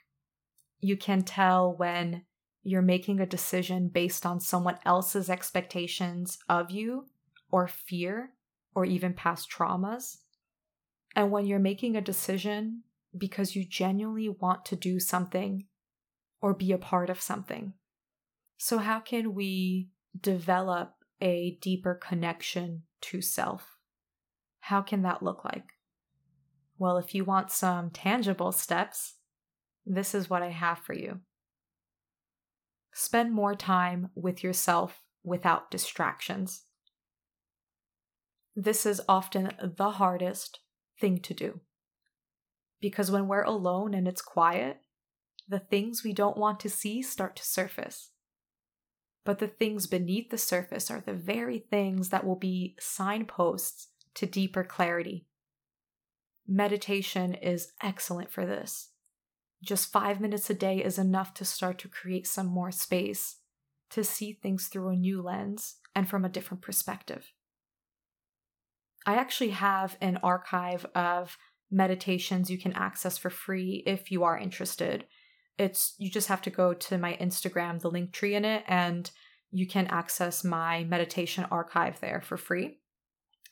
You 0.79 0.97
can 0.97 1.23
tell 1.23 1.73
when 1.73 2.23
you're 2.63 2.81
making 2.81 3.19
a 3.19 3.25
decision 3.25 3.89
based 3.89 4.25
on 4.25 4.39
someone 4.39 4.79
else's 4.85 5.29
expectations 5.29 6.37
of 6.47 6.71
you 6.71 7.07
or 7.51 7.67
fear 7.67 8.31
or 8.73 8.85
even 8.85 9.13
past 9.13 9.51
traumas. 9.51 10.17
And 11.15 11.29
when 11.29 11.45
you're 11.45 11.59
making 11.59 11.95
a 11.95 12.01
decision 12.01 12.83
because 13.15 13.55
you 13.55 13.65
genuinely 13.65 14.29
want 14.29 14.65
to 14.65 14.75
do 14.75 14.99
something 14.99 15.65
or 16.43 16.53
be 16.53 16.73
a 16.73 16.77
part 16.77 17.09
of 17.09 17.21
something. 17.21 17.71
So, 18.57 18.77
how 18.77 18.99
can 18.99 19.33
we 19.33 19.87
develop 20.19 20.93
a 21.21 21.57
deeper 21.61 21.95
connection 21.95 22.83
to 23.03 23.21
self? 23.21 23.77
How 24.59 24.81
can 24.81 25.03
that 25.03 25.23
look 25.23 25.45
like? 25.45 25.63
Well, 26.77 26.97
if 26.97 27.15
you 27.15 27.23
want 27.23 27.49
some 27.49 27.91
tangible 27.91 28.51
steps, 28.51 29.15
this 29.85 30.13
is 30.13 30.29
what 30.29 30.43
I 30.43 30.49
have 30.49 30.79
for 30.79 30.93
you. 30.93 31.21
Spend 32.91 33.31
more 33.31 33.55
time 33.55 34.09
with 34.13 34.43
yourself 34.43 34.99
without 35.23 35.71
distractions. 35.71 36.63
This 38.53 38.85
is 38.85 39.01
often 39.07 39.51
the 39.61 39.91
hardest 39.91 40.59
thing 40.99 41.19
to 41.19 41.33
do. 41.33 41.61
Because 42.81 43.09
when 43.09 43.29
we're 43.29 43.43
alone 43.43 43.93
and 43.93 44.09
it's 44.09 44.21
quiet, 44.21 44.82
the 45.47 45.59
things 45.59 46.03
we 46.03 46.13
don't 46.13 46.37
want 46.37 46.59
to 46.61 46.69
see 46.69 47.01
start 47.01 47.35
to 47.35 47.45
surface. 47.45 48.11
But 49.25 49.39
the 49.39 49.47
things 49.47 49.87
beneath 49.87 50.29
the 50.29 50.37
surface 50.37 50.91
are 50.91 51.01
the 51.01 51.13
very 51.13 51.59
things 51.59 52.09
that 52.09 52.25
will 52.25 52.35
be 52.35 52.75
signposts 52.79 53.89
to 54.15 54.25
deeper 54.25 54.63
clarity. 54.63 55.25
Meditation 56.47 57.33
is 57.33 57.71
excellent 57.81 58.31
for 58.31 58.45
this. 58.45 58.89
Just 59.63 59.91
five 59.91 60.19
minutes 60.19 60.49
a 60.49 60.53
day 60.53 60.83
is 60.83 60.99
enough 60.99 61.33
to 61.35 61.45
start 61.45 61.79
to 61.79 61.87
create 61.87 62.27
some 62.27 62.47
more 62.47 62.71
space, 62.71 63.37
to 63.91 64.03
see 64.03 64.33
things 64.33 64.67
through 64.67 64.89
a 64.89 64.95
new 64.95 65.21
lens 65.21 65.75
and 65.95 66.09
from 66.09 66.25
a 66.25 66.29
different 66.29 66.61
perspective. 66.61 67.31
I 69.05 69.15
actually 69.15 69.51
have 69.51 69.97
an 70.01 70.17
archive 70.21 70.85
of 70.93 71.37
meditations 71.71 72.49
you 72.49 72.57
can 72.57 72.73
access 72.73 73.17
for 73.17 73.29
free 73.29 73.83
if 73.85 74.11
you 74.11 74.23
are 74.23 74.37
interested. 74.37 75.05
It's 75.57 75.95
you 75.97 76.09
just 76.09 76.27
have 76.27 76.41
to 76.43 76.49
go 76.49 76.73
to 76.73 76.97
my 76.97 77.17
Instagram, 77.21 77.79
the 77.79 77.91
Linktree 77.91 78.33
in 78.33 78.45
it, 78.45 78.63
and 78.67 79.09
you 79.51 79.67
can 79.67 79.87
access 79.87 80.43
my 80.43 80.83
meditation 80.85 81.45
archive 81.51 81.99
there 81.99 82.21
for 82.21 82.37
free. 82.37 82.79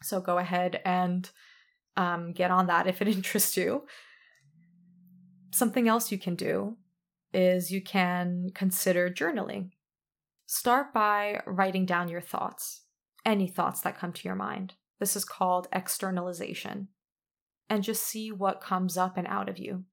So 0.02 0.20
go 0.20 0.40
ahead 0.40 0.82
and 0.84 1.30
um, 1.96 2.34
get 2.34 2.50
on 2.52 2.68
that 2.68 2.88
if 2.88 3.02
it 3.02 3.08
interests 3.16 3.56
you. 3.56 3.86
Something 5.52 5.88
else 5.88 6.12
you 6.12 6.18
can 6.18 6.36
do 6.36 6.78
is 7.34 7.72
you 7.72 7.82
can 7.82 8.50
consider 8.54 9.10
journaling. 9.10 9.72
Start 10.48 10.94
by 10.94 11.42
writing 11.46 11.86
down 11.86 12.10
your 12.10 12.22
thoughts, 12.22 12.82
any 13.26 13.48
thoughts 13.48 13.82
that 13.82 13.98
come 13.98 14.12
to 14.14 14.28
your 14.28 14.36
mind. 14.36 14.74
This 15.00 15.16
is 15.16 15.24
called 15.24 15.68
externalization. 15.72 16.90
And 17.70 17.84
just 17.84 18.04
see 18.04 18.32
what 18.32 18.60
comes 18.60 18.98
up 18.98 19.18
and 19.18 19.28
out 19.28 19.48
of 19.48 19.58
you. 19.58 19.86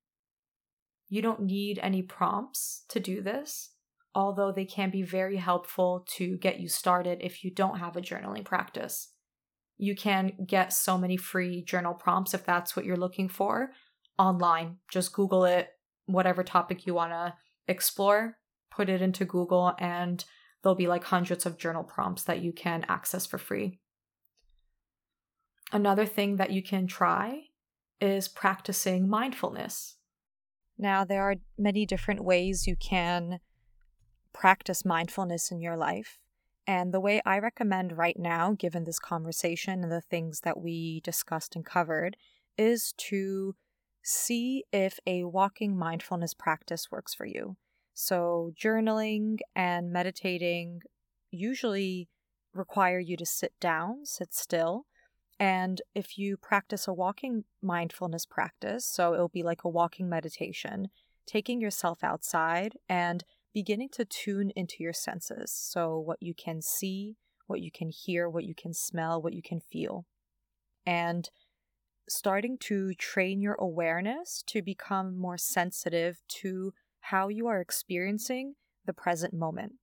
You 1.09 1.23
don't 1.23 1.43
need 1.43 1.79
any 1.83 2.03
prompts 2.03 2.85
to 2.89 3.01
do 3.01 3.23
this, 3.23 3.71
although 4.15 4.53
they 4.53 4.65
can 4.65 4.91
be 4.91 5.03
very 5.03 5.37
helpful 5.37 6.05
to 6.17 6.37
get 6.37 6.61
you 6.61 6.69
started 6.69 7.19
if 7.21 7.43
you 7.43 7.51
don't 7.51 7.79
have 7.79 7.97
a 7.97 8.03
journaling 8.03 8.45
practice. 8.45 9.13
You 9.79 9.95
can 9.95 10.33
get 10.47 10.73
so 10.73 10.99
many 10.99 11.17
free 11.17 11.63
journal 11.63 11.95
prompts 11.95 12.35
if 12.35 12.45
that's 12.45 12.75
what 12.75 12.85
you're 12.85 12.97
looking 12.97 13.29
for 13.29 13.71
online. 14.19 14.79
Just 14.91 15.13
Google 15.13 15.45
it, 15.45 15.69
whatever 16.07 16.43
topic 16.43 16.87
you 16.87 16.95
want 16.95 17.13
to 17.13 17.35
explore, 17.69 18.39
put 18.71 18.89
it 18.89 19.01
into 19.01 19.25
Google, 19.25 19.75
and 19.79 20.25
there'll 20.63 20.75
be 20.75 20.89
like 20.89 21.05
hundreds 21.05 21.47
of 21.47 21.59
journal 21.59 21.85
prompts 21.85 22.25
that 22.25 22.43
you 22.43 22.53
can 22.53 22.85
access 22.89 23.25
for 23.25 23.39
free. 23.39 23.79
Another 25.73 26.07
thing 26.07 26.37
that 26.37 26.51
you 26.51 26.63
can 26.63 26.87
try 26.87 27.43
is 28.01 28.27
practicing 28.27 29.09
mindfulness. 29.09 29.98
Now, 30.79 31.05
there 31.05 31.23
are 31.23 31.35
many 31.59 31.85
different 31.85 32.23
ways 32.23 32.67
you 32.67 32.77
can 32.77 33.41
practice 34.33 34.85
mindfulness 34.85 35.51
in 35.51 35.61
your 35.61 35.77
life. 35.77 36.19
And 36.67 36.93
the 36.95 37.01
way 37.01 37.21
I 37.27 37.39
recommend 37.39 37.97
right 37.97 38.19
now, 38.19 38.53
given 38.53 38.85
this 38.85 38.99
conversation 38.99 39.83
and 39.83 39.91
the 39.91 40.03
things 40.03 40.41
that 40.41 40.61
we 40.61 41.01
discussed 41.01 41.57
and 41.57 41.65
covered, 41.65 42.17
is 42.57 42.93
to 42.99 43.57
see 44.03 44.65
if 44.73 45.01
a 45.07 45.25
walking 45.25 45.77
mindfulness 45.77 46.35
practice 46.35 46.91
works 46.91 47.15
for 47.15 47.27
you. 47.27 47.57
So, 47.95 48.53
journaling 48.55 49.39
and 49.57 49.91
meditating 49.91 50.83
usually 51.31 52.09
require 52.55 53.01
you 53.01 53.17
to 53.17 53.27
sit 53.27 53.53
down, 53.61 54.05
sit 54.05 54.33
still. 54.33 54.87
And 55.41 55.81
if 55.95 56.19
you 56.19 56.37
practice 56.37 56.89
a 56.89 56.93
walking 56.93 57.45
mindfulness 57.63 58.27
practice, 58.27 58.85
so 58.85 59.15
it'll 59.15 59.29
be 59.29 59.43
like 59.43 59.65
a 59.65 59.69
walking 59.69 60.09
meditation, 60.09 60.89
taking 61.27 61.61
yourself 61.61 62.03
outside 62.03 62.77
and 62.89 63.25
beginning 63.55 63.89
to 63.91 64.05
tune 64.05 64.51
into 64.57 64.77
your 64.83 64.93
senses. 64.93 65.53
So, 65.53 65.99
what 65.99 66.23
you 66.23 66.35
can 66.35 66.61
see, 66.61 67.17
what 67.47 67.61
you 67.61 67.71
can 67.71 67.89
hear, 67.89 68.29
what 68.29 68.45
you 68.45 68.55
can 68.55 68.75
smell, 68.75 69.23
what 69.23 69.33
you 69.33 69.43
can 69.43 69.61
feel. 69.61 70.07
And 70.85 71.31
starting 72.09 72.59
to 72.59 72.95
train 72.95 73.41
your 73.41 73.55
awareness 73.55 74.43
to 74.47 74.63
become 74.63 75.17
more 75.17 75.39
sensitive 75.39 76.21
to 76.29 76.73
how 77.01 77.29
you 77.29 77.47
are 77.47 77.61
experiencing 77.61 78.55
the 78.87 78.93
present 78.93 79.35
moment. 79.35 79.75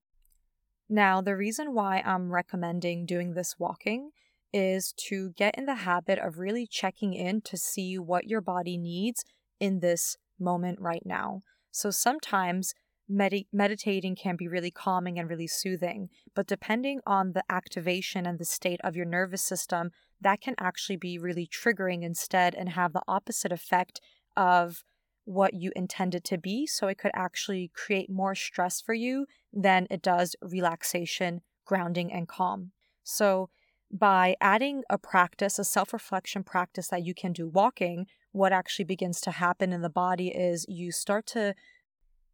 Now, 0.89 1.21
the 1.21 1.35
reason 1.35 1.73
why 1.73 2.01
I'm 2.05 2.31
recommending 2.31 3.05
doing 3.05 3.33
this 3.33 3.55
walking 3.57 4.11
is 4.55 4.93
to 5.09 5.31
get 5.31 5.57
in 5.57 5.65
the 5.65 5.75
habit 5.75 6.17
of 6.17 6.39
really 6.39 6.65
checking 6.65 7.13
in 7.13 7.41
to 7.41 7.57
see 7.57 7.99
what 7.99 8.27
your 8.27 8.41
body 8.41 8.77
needs 8.77 9.25
in 9.59 9.81
this 9.81 10.15
moment 10.39 10.79
right 10.79 11.05
now. 11.05 11.41
So 11.71 11.91
sometimes 11.91 12.73
Medi- 13.07 13.47
meditating 13.53 14.15
can 14.15 14.35
be 14.35 14.47
really 14.47 14.71
calming 14.71 15.19
and 15.19 15.29
really 15.29 15.45
soothing, 15.45 16.09
but 16.33 16.47
depending 16.47 17.01
on 17.05 17.33
the 17.33 17.43
activation 17.49 18.25
and 18.25 18.39
the 18.39 18.45
state 18.45 18.81
of 18.83 18.95
your 18.95 19.05
nervous 19.05 19.43
system, 19.43 19.91
that 20.21 20.41
can 20.41 20.55
actually 20.57 20.95
be 20.95 21.19
really 21.19 21.47
triggering 21.47 22.01
instead 22.01 22.55
and 22.55 22.69
have 22.69 22.93
the 22.93 23.03
opposite 23.07 23.51
effect 23.51 24.01
of 24.35 24.83
what 25.25 25.53
you 25.53 25.71
intended 25.75 26.23
to 26.23 26.37
be. 26.39 26.65
So 26.65 26.87
it 26.87 26.97
could 26.97 27.11
actually 27.13 27.69
create 27.75 28.09
more 28.09 28.33
stress 28.33 28.81
for 28.81 28.95
you 28.95 29.27
than 29.53 29.85
it 29.91 30.01
does 30.01 30.35
relaxation, 30.41 31.41
grounding, 31.63 32.11
and 32.11 32.27
calm. 32.27 32.71
So 33.03 33.49
by 33.97 34.36
adding 34.41 34.84
a 34.89 34.97
practice, 34.97 35.58
a 35.58 35.63
self 35.63 35.93
reflection 35.93 36.43
practice 36.43 36.89
that 36.89 37.05
you 37.05 37.13
can 37.13 37.31
do 37.31 37.47
walking, 37.47 38.08
what 38.31 38.51
actually 38.51 38.86
begins 38.86 39.21
to 39.21 39.31
happen 39.31 39.71
in 39.71 39.81
the 39.81 39.89
body 39.89 40.27
is 40.27 40.65
you 40.67 40.91
start 40.91 41.25
to 41.27 41.55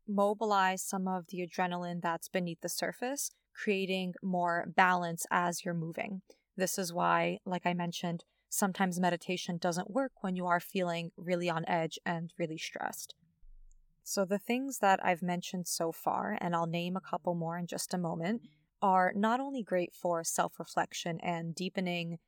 mobilize 0.08 0.82
some 0.82 1.08
of 1.08 1.28
the 1.28 1.48
adrenaline 1.48 2.02
that's 2.02 2.28
beneath 2.28 2.62
the 2.62 2.70
surface, 2.70 3.32
creating 3.54 4.16
more 4.24 4.66
balance 4.76 5.28
as 5.30 5.64
you're 5.64 5.76
moving. 5.76 6.22
This 6.58 6.80
is 6.80 6.92
why, 6.92 7.38
like 7.46 7.66
I 7.66 7.76
mentioned, 7.76 8.24
sometimes 8.50 9.00
meditation 9.00 9.58
doesn't 9.58 9.92
work 9.92 10.12
when 10.22 10.36
you 10.36 10.48
are 10.48 10.60
feeling 10.60 11.12
really 11.16 11.50
on 11.50 11.64
edge 11.68 12.00
and 12.06 12.34
really 12.40 12.58
stressed. 12.58 13.14
So, 14.04 14.26
the 14.26 14.40
things 14.40 14.80
that 14.80 15.00
I've 15.06 15.22
mentioned 15.22 15.68
so 15.68 15.92
far, 15.92 16.36
and 16.42 16.56
I'll 16.56 16.66
name 16.66 16.98
a 16.98 17.02
couple 17.02 17.36
more 17.36 17.58
in 17.60 17.68
just 17.68 17.94
a 17.94 18.00
moment, 18.00 18.42
are 18.82 19.14
not 19.16 19.40
only 19.40 19.64
great 19.64 19.94
for 19.94 20.24
self 20.24 20.60
reflection 20.60 21.20
and 21.22 21.56
deepening 21.56 22.20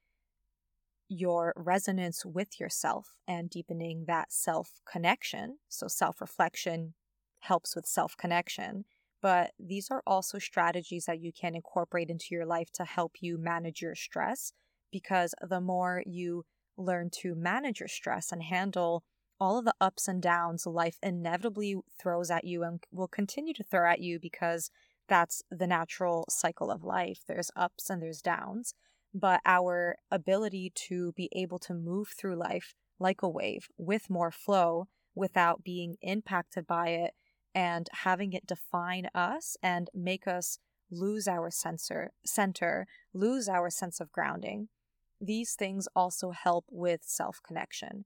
your 1.09 1.53
resonance 1.55 2.25
with 2.25 2.59
yourself 2.59 3.17
and 3.27 3.49
deepening 3.49 4.05
that 4.07 4.31
self 4.31 4.81
connection. 4.89 5.57
So, 5.69 5.87
self 5.87 6.21
reflection 6.21 6.93
helps 7.39 7.75
with 7.75 7.85
self 7.85 8.15
connection. 8.17 8.85
But 9.21 9.51
these 9.57 9.89
are 9.89 10.03
also 10.05 10.37
strategies 10.37 11.05
that 11.05 11.21
you 11.21 11.31
can 11.31 11.55
incorporate 11.55 12.09
into 12.09 12.27
your 12.31 12.45
life 12.45 12.69
to 12.73 12.83
help 12.83 13.13
you 13.21 13.37
manage 13.37 13.81
your 13.81 13.95
stress 13.95 14.51
because 14.91 15.33
the 15.41 15.61
more 15.61 16.03
you 16.05 16.43
learn 16.77 17.09
to 17.21 17.33
manage 17.33 17.79
your 17.79 17.87
stress 17.87 18.31
and 18.31 18.43
handle 18.43 19.03
all 19.39 19.57
of 19.57 19.65
the 19.65 19.75
ups 19.79 20.07
and 20.07 20.21
downs 20.21 20.65
life 20.65 20.97
inevitably 21.01 21.77
throws 21.99 22.29
at 22.29 22.43
you 22.43 22.63
and 22.63 22.83
will 22.91 23.07
continue 23.07 23.53
to 23.53 23.63
throw 23.63 23.89
at 23.89 23.99
you 23.99 24.19
because 24.19 24.69
that's 25.07 25.43
the 25.51 25.67
natural 25.67 26.25
cycle 26.29 26.71
of 26.71 26.83
life. 26.83 27.21
There's 27.27 27.51
ups 27.55 27.89
and 27.89 28.01
there's 28.01 28.21
downs. 28.21 28.73
But 29.13 29.41
our 29.45 29.97
ability 30.09 30.71
to 30.87 31.11
be 31.11 31.29
able 31.33 31.59
to 31.59 31.73
move 31.73 32.09
through 32.17 32.35
life 32.35 32.73
like 32.99 33.21
a 33.21 33.29
wave 33.29 33.67
with 33.77 34.09
more 34.09 34.31
flow 34.31 34.87
without 35.13 35.63
being 35.63 35.97
impacted 36.01 36.65
by 36.65 36.89
it 36.89 37.13
and 37.53 37.87
having 37.91 38.33
it 38.33 38.47
define 38.47 39.09
us 39.13 39.55
and 39.61 39.89
make 39.93 40.27
us 40.27 40.57
lose 40.89 41.27
our 41.27 41.51
sensor 41.51 42.11
center, 42.25 42.87
lose 43.13 43.47
our 43.47 43.69
sense 43.69 43.99
of 43.99 44.11
grounding. 44.11 44.69
These 45.21 45.53
things 45.53 45.87
also 45.95 46.31
help 46.31 46.65
with 46.69 47.01
self 47.03 47.39
connection. 47.45 48.05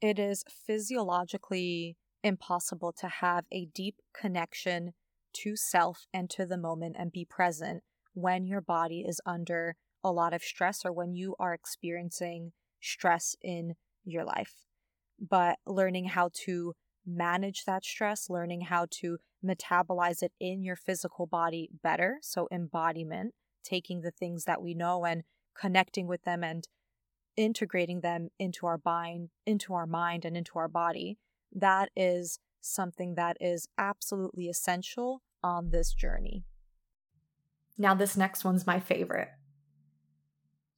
It 0.00 0.18
is 0.18 0.44
physiologically 0.48 1.96
impossible 2.22 2.92
to 2.92 3.08
have 3.08 3.44
a 3.50 3.66
deep 3.66 3.96
connection 4.14 4.92
to 5.32 5.56
self 5.56 6.06
and 6.12 6.28
to 6.30 6.46
the 6.46 6.58
moment 6.58 6.96
and 6.98 7.12
be 7.12 7.24
present 7.24 7.82
when 8.14 8.46
your 8.46 8.60
body 8.60 9.04
is 9.06 9.20
under 9.24 9.76
a 10.02 10.10
lot 10.10 10.32
of 10.32 10.42
stress 10.42 10.84
or 10.84 10.92
when 10.92 11.14
you 11.14 11.34
are 11.38 11.54
experiencing 11.54 12.52
stress 12.80 13.36
in 13.42 13.74
your 14.04 14.24
life. 14.24 14.54
But 15.18 15.58
learning 15.66 16.06
how 16.06 16.30
to 16.46 16.74
manage 17.06 17.64
that 17.64 17.84
stress, 17.84 18.30
learning 18.30 18.62
how 18.62 18.86
to 18.90 19.18
metabolize 19.44 20.22
it 20.22 20.32
in 20.40 20.62
your 20.62 20.76
physical 20.76 21.26
body 21.26 21.68
better. 21.82 22.18
So, 22.22 22.48
embodiment, 22.50 23.34
taking 23.64 24.00
the 24.00 24.10
things 24.10 24.44
that 24.44 24.62
we 24.62 24.74
know 24.74 25.04
and 25.04 25.22
connecting 25.58 26.06
with 26.06 26.22
them 26.22 26.42
and 26.42 26.66
integrating 27.36 28.00
them 28.00 28.28
into 28.38 28.66
our 28.66 28.80
mind, 28.84 29.30
into 29.46 29.74
our 29.74 29.86
mind 29.86 30.24
and 30.24 30.36
into 30.36 30.58
our 30.58 30.68
body. 30.68 31.18
That 31.52 31.90
is 31.96 32.38
something 32.60 33.14
that 33.14 33.36
is 33.40 33.68
absolutely 33.78 34.48
essential 34.48 35.22
on 35.42 35.70
this 35.70 35.92
journey. 35.92 36.44
Now, 37.78 37.94
this 37.94 38.16
next 38.16 38.44
one's 38.44 38.66
my 38.66 38.78
favorite. 38.78 39.28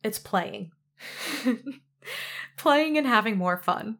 It's 0.03 0.19
playing. 0.19 0.73
playing 2.57 2.99
and 2.99 3.07
having 3.07 3.37
more 3.37 3.59
fun. 3.59 3.99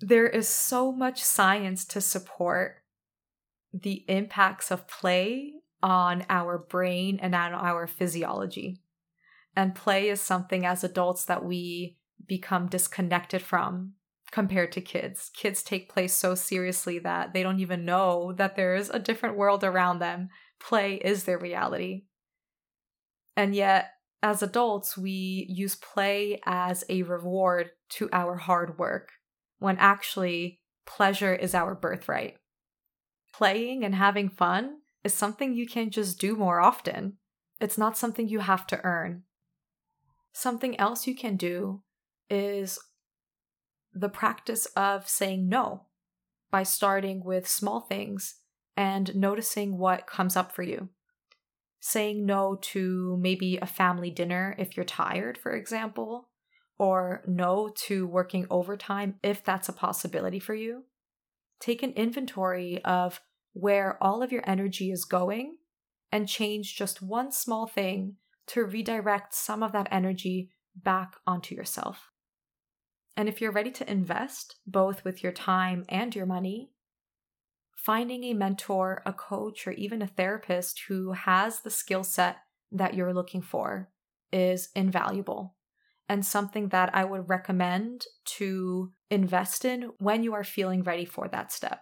There 0.00 0.28
is 0.28 0.48
so 0.48 0.92
much 0.92 1.22
science 1.22 1.84
to 1.86 2.00
support 2.00 2.76
the 3.72 4.04
impacts 4.08 4.70
of 4.70 4.86
play 4.86 5.54
on 5.82 6.24
our 6.28 6.58
brain 6.58 7.18
and 7.20 7.34
on 7.34 7.54
our 7.54 7.86
physiology. 7.86 8.80
And 9.56 9.74
play 9.74 10.08
is 10.08 10.20
something 10.20 10.64
as 10.64 10.84
adults 10.84 11.24
that 11.24 11.44
we 11.44 11.96
become 12.26 12.68
disconnected 12.68 13.42
from 13.42 13.94
compared 14.32 14.72
to 14.72 14.80
kids. 14.80 15.30
Kids 15.36 15.62
take 15.62 15.92
play 15.92 16.08
so 16.08 16.34
seriously 16.34 16.98
that 16.98 17.32
they 17.32 17.42
don't 17.42 17.60
even 17.60 17.84
know 17.84 18.32
that 18.32 18.56
there's 18.56 18.88
a 18.90 18.98
different 18.98 19.36
world 19.36 19.62
around 19.62 19.98
them. 19.98 20.30
Play 20.58 20.94
is 20.94 21.24
their 21.24 21.38
reality. 21.38 22.06
And 23.36 23.54
yet, 23.54 23.90
as 24.22 24.42
adults, 24.42 24.96
we 24.96 25.46
use 25.48 25.74
play 25.74 26.40
as 26.46 26.84
a 26.88 27.02
reward 27.02 27.70
to 27.90 28.08
our 28.12 28.36
hard 28.36 28.78
work, 28.78 29.10
when 29.58 29.76
actually, 29.78 30.60
pleasure 30.86 31.34
is 31.34 31.54
our 31.54 31.74
birthright. 31.74 32.36
Playing 33.34 33.84
and 33.84 33.94
having 33.94 34.28
fun 34.28 34.78
is 35.04 35.12
something 35.12 35.54
you 35.54 35.66
can 35.66 35.90
just 35.90 36.18
do 36.18 36.36
more 36.36 36.60
often. 36.60 37.18
It's 37.60 37.78
not 37.78 37.98
something 37.98 38.28
you 38.28 38.40
have 38.40 38.66
to 38.68 38.80
earn. 38.84 39.24
Something 40.32 40.78
else 40.78 41.06
you 41.06 41.14
can 41.14 41.36
do 41.36 41.82
is 42.30 42.78
the 43.94 44.08
practice 44.08 44.66
of 44.76 45.08
saying 45.08 45.48
no 45.48 45.86
by 46.50 46.62
starting 46.62 47.24
with 47.24 47.48
small 47.48 47.80
things 47.80 48.36
and 48.76 49.14
noticing 49.14 49.78
what 49.78 50.06
comes 50.06 50.36
up 50.36 50.52
for 50.52 50.62
you. 50.62 50.88
Saying 51.80 52.24
no 52.24 52.58
to 52.62 53.18
maybe 53.20 53.58
a 53.60 53.66
family 53.66 54.10
dinner 54.10 54.54
if 54.58 54.76
you're 54.76 54.84
tired, 54.84 55.36
for 55.36 55.52
example, 55.52 56.28
or 56.78 57.22
no 57.26 57.72
to 57.86 58.06
working 58.06 58.46
overtime 58.50 59.16
if 59.22 59.42
that's 59.44 59.68
a 59.68 59.72
possibility 59.72 60.38
for 60.38 60.54
you. 60.54 60.84
Take 61.60 61.82
an 61.82 61.92
inventory 61.92 62.82
of 62.84 63.20
where 63.52 64.02
all 64.02 64.22
of 64.22 64.32
your 64.32 64.42
energy 64.48 64.90
is 64.90 65.04
going 65.04 65.56
and 66.10 66.28
change 66.28 66.76
just 66.76 67.02
one 67.02 67.32
small 67.32 67.66
thing 67.66 68.16
to 68.48 68.64
redirect 68.64 69.34
some 69.34 69.62
of 69.62 69.72
that 69.72 69.88
energy 69.90 70.50
back 70.74 71.14
onto 71.26 71.54
yourself. 71.54 72.11
And 73.16 73.28
if 73.28 73.40
you're 73.40 73.52
ready 73.52 73.70
to 73.72 73.90
invest, 73.90 74.56
both 74.66 75.04
with 75.04 75.22
your 75.22 75.32
time 75.32 75.84
and 75.88 76.14
your 76.14 76.26
money, 76.26 76.70
finding 77.76 78.24
a 78.24 78.34
mentor, 78.34 79.02
a 79.04 79.12
coach, 79.12 79.66
or 79.66 79.72
even 79.72 80.02
a 80.02 80.06
therapist 80.06 80.82
who 80.88 81.12
has 81.12 81.60
the 81.60 81.70
skill 81.70 82.04
set 82.04 82.36
that 82.70 82.94
you're 82.94 83.12
looking 83.12 83.42
for 83.42 83.90
is 84.32 84.70
invaluable 84.74 85.54
and 86.08 86.24
something 86.24 86.68
that 86.68 86.94
I 86.94 87.04
would 87.04 87.28
recommend 87.28 88.06
to 88.36 88.92
invest 89.10 89.64
in 89.64 89.90
when 89.98 90.22
you 90.22 90.34
are 90.34 90.44
feeling 90.44 90.82
ready 90.82 91.04
for 91.04 91.28
that 91.28 91.52
step. 91.52 91.80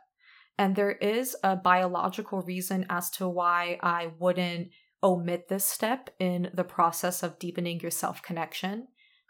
And 0.59 0.77
there 0.77 0.93
is 0.93 1.37
a 1.43 1.57
biological 1.57 2.43
reason 2.43 2.87
as 2.91 3.11
to 3.13 3.29
why 3.29 3.79
I 3.83 4.11
wouldn't 4.19 4.71
omit 5.03 5.49
this 5.49 5.65
step 5.65 6.11
in 6.19 6.51
the 6.53 6.65
process 6.65 7.23
of 7.23 7.39
deepening 7.39 7.81
your 7.81 7.91
self 7.91 8.23
connection 8.23 8.89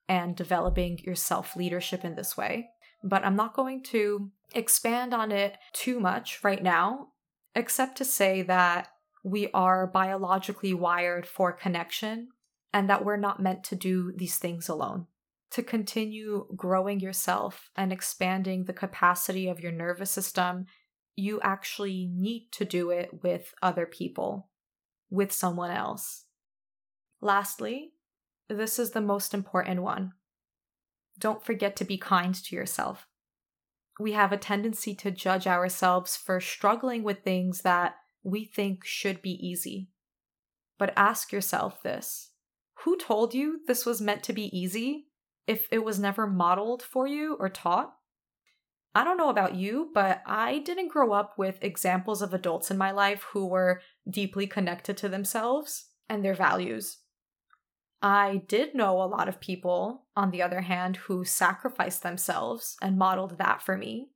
and 0.09 0.37
developing 0.37 0.99
your 1.05 1.15
self 1.15 1.57
leadership 1.57 2.05
in 2.05 2.17
this 2.17 2.37
way. 2.37 2.71
But 3.03 3.25
I'm 3.25 3.37
not 3.37 3.55
going 3.55 3.83
to 3.85 4.31
expand 4.55 5.15
on 5.15 5.33
it 5.33 5.57
too 5.73 6.01
much 6.01 6.43
right 6.43 6.63
now, 6.63 7.09
except 7.55 7.97
to 7.99 8.05
say 8.05 8.43
that 8.43 8.89
we 9.23 9.51
are 9.53 9.87
biologically 9.87 10.75
wired 10.75 11.27
for 11.27 11.53
connection 11.53 12.29
and 12.73 12.89
that 12.89 13.05
we're 13.05 13.17
not 13.17 13.41
meant 13.41 13.65
to 13.65 13.77
do 13.77 14.13
these 14.17 14.39
things 14.39 14.69
alone. 14.69 15.07
To 15.53 15.63
continue 15.63 16.47
growing 16.55 17.01
yourself 17.01 17.71
and 17.75 17.93
expanding 17.93 18.65
the 18.65 18.73
capacity 18.73 19.49
of 19.49 19.61
your 19.61 19.73
nervous 19.73 20.11
system, 20.11 20.67
you 21.17 21.41
actually 21.43 22.09
need 22.13 22.49
to 22.53 22.65
do 22.65 22.91
it 22.91 23.23
with 23.23 23.53
other 23.61 23.85
people, 23.85 24.49
with 25.11 25.33
someone 25.33 25.71
else. 25.71 26.25
Lastly, 27.21 27.93
this 28.55 28.79
is 28.79 28.91
the 28.91 29.01
most 29.01 29.35
important 29.35 29.83
one. 29.83 30.13
Don't 31.19 31.45
forget 31.45 31.77
to 31.77 31.85
be 31.85 31.99
kind 31.99 32.35
to 32.35 32.57
yourself. 32.57 33.07
We 33.99 34.13
have 34.13 34.33
a 34.33 34.39
tendency 34.39 34.95
to 34.97 35.11
judge 35.11 35.47
ourselves 35.47 36.17
for 36.17 36.41
struggling 36.41 37.03
with 37.03 37.23
things 37.23 37.63
that 37.63 37.97
we 38.23 38.45
think 38.45 38.85
should 38.85 39.21
be 39.21 39.33
easy. 39.47 39.89
But 40.79 40.95
ask 40.97 41.33
yourself 41.33 41.83
this 41.83 42.31
Who 42.85 42.97
told 42.97 43.35
you 43.35 43.61
this 43.67 43.85
was 43.85 44.01
meant 44.01 44.23
to 44.25 44.33
be 44.33 44.57
easy 44.59 45.09
if 45.47 45.69
it 45.71 45.85
was 45.85 45.99
never 45.99 46.27
modeled 46.27 46.83
for 46.83 47.07
you 47.07 47.37
or 47.39 47.51
taught? 47.51 47.93
I 48.95 49.05
don't 49.05 49.19
know 49.19 49.29
about 49.29 49.55
you, 49.55 49.91
but 49.95 50.23
I 50.27 50.59
didn't 50.59 50.89
grow 50.89 51.13
up 51.13 51.39
with 51.39 51.63
examples 51.63 52.23
of 52.23 52.35
adults 52.35 52.71
in 52.71 52.79
my 52.79 52.91
life 52.91 53.25
who 53.33 53.47
were 53.47 53.83
deeply 54.09 54.47
connected 54.47 54.97
to 54.97 55.09
themselves 55.09 55.91
and 56.09 56.25
their 56.25 56.35
values. 56.35 57.00
I 58.03 58.43
did 58.47 58.75
know 58.75 59.03
a 59.03 59.05
lot 59.05 59.29
of 59.29 59.41
people, 59.41 60.07
on 60.17 60.31
the 60.31 60.43
other 60.43 60.63
hand, 60.63 60.97
who 60.97 61.25
sacrificed 61.25 62.03
themselves 62.03 62.77
and 62.81 62.97
modeled 62.97 63.37
that 63.39 63.61
for 63.63 63.77
me, 63.77 64.09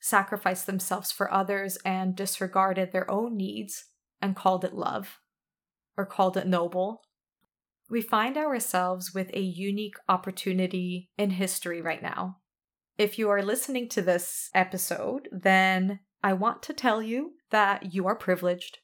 sacrificed 0.00 0.66
themselves 0.66 1.12
for 1.12 1.32
others 1.32 1.76
and 1.84 2.16
disregarded 2.16 2.92
their 2.92 3.10
own 3.10 3.36
needs 3.36 3.86
and 4.22 4.36
called 4.36 4.64
it 4.64 4.74
love 4.74 5.20
or 5.96 6.06
called 6.06 6.36
it 6.36 6.46
noble. 6.46 7.02
We 7.90 8.00
find 8.00 8.38
ourselves 8.38 9.12
with 9.14 9.30
a 9.34 9.40
unique 9.40 9.96
opportunity 10.08 11.10
in 11.18 11.30
history 11.30 11.82
right 11.82 12.02
now. 12.02 12.38
If 12.96 13.18
you 13.18 13.28
are 13.28 13.42
listening 13.42 13.88
to 13.90 14.02
this 14.02 14.48
episode, 14.54 15.28
then 15.30 16.00
I 16.22 16.32
want 16.32 16.62
to 16.64 16.72
tell 16.72 17.02
you 17.02 17.32
that 17.50 17.92
you 17.92 18.06
are 18.06 18.16
privileged. 18.16 18.78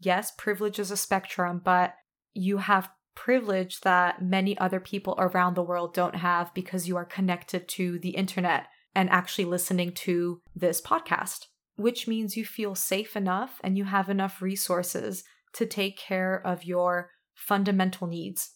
Yes, 0.00 0.32
privilege 0.36 0.80
is 0.80 0.90
a 0.90 0.96
spectrum, 0.96 1.60
but 1.64 1.94
you 2.34 2.58
have 2.58 2.90
privilege 3.14 3.80
that 3.80 4.22
many 4.22 4.56
other 4.58 4.80
people 4.80 5.14
around 5.18 5.54
the 5.54 5.62
world 5.62 5.94
don't 5.94 6.16
have 6.16 6.52
because 6.54 6.88
you 6.88 6.96
are 6.96 7.04
connected 7.04 7.68
to 7.68 7.98
the 7.98 8.10
internet 8.10 8.66
and 8.94 9.08
actually 9.10 9.44
listening 9.44 9.92
to 9.92 10.40
this 10.54 10.80
podcast, 10.80 11.46
which 11.76 12.06
means 12.06 12.36
you 12.36 12.44
feel 12.44 12.74
safe 12.74 13.16
enough 13.16 13.60
and 13.62 13.76
you 13.76 13.84
have 13.84 14.08
enough 14.08 14.42
resources 14.42 15.24
to 15.54 15.66
take 15.66 15.96
care 15.98 16.40
of 16.44 16.64
your 16.64 17.10
fundamental 17.34 18.06
needs. 18.06 18.52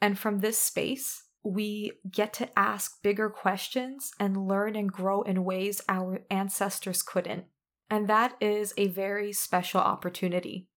And 0.00 0.18
from 0.18 0.38
this 0.38 0.58
space, 0.58 1.24
we 1.42 1.92
get 2.10 2.32
to 2.34 2.58
ask 2.58 3.02
bigger 3.02 3.30
questions 3.30 4.10
and 4.20 4.46
learn 4.48 4.76
and 4.76 4.92
grow 4.92 5.22
in 5.22 5.44
ways 5.44 5.80
our 5.88 6.20
ancestors 6.30 7.02
couldn't. 7.02 7.44
And 7.90 8.08
that 8.08 8.36
is 8.40 8.74
a 8.76 8.88
very 8.88 9.32
special 9.32 9.80
opportunity. 9.80 10.68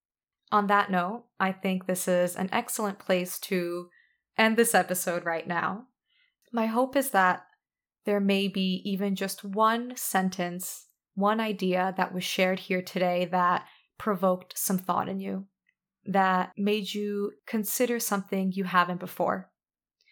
On 0.52 0.68
that 0.68 0.92
note, 0.92 1.26
I 1.40 1.52
think 1.52 1.86
this 1.86 2.08
is 2.08 2.36
an 2.36 2.50
excellent 2.52 3.00
place 3.00 3.39
to 3.39 3.89
end 4.38 4.58
this 4.58 4.76
episode 4.76 5.26
right 5.26 5.47
now. 5.47 5.88
My 6.52 6.66
hope 6.66 6.95
is 6.95 7.12
that 7.12 7.43
there 8.06 8.20
may 8.20 8.47
be 8.47 8.82
even 8.84 9.16
just 9.16 9.43
one 9.43 9.93
sentence, 9.95 10.88
one 11.16 11.39
idea 11.39 11.93
that 11.97 12.14
was 12.14 12.24
shared 12.24 12.60
here 12.60 12.82
today 12.82 13.26
that 13.32 13.66
provoked 13.97 14.58
some 14.58 14.78
thought 14.78 15.08
in 15.08 15.20
you, 15.20 15.45
that 16.06 16.52
made 16.58 16.93
you 16.93 17.34
consider 17.45 17.99
something 17.99 18.52
you 18.52 18.66
haven't 18.66 18.99
before. 18.99 19.52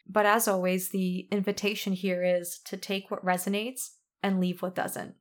But 0.08 0.26
as 0.26 0.48
always, 0.48 0.90
the 0.90 1.28
invitation 1.32 1.94
here 1.94 2.24
is 2.24 2.60
to 2.66 2.78
take 2.78 3.12
what 3.12 3.26
resonates 3.26 3.90
and 4.24 4.40
leave 4.40 4.62
what 4.62 4.76
doesn't. 4.76 5.16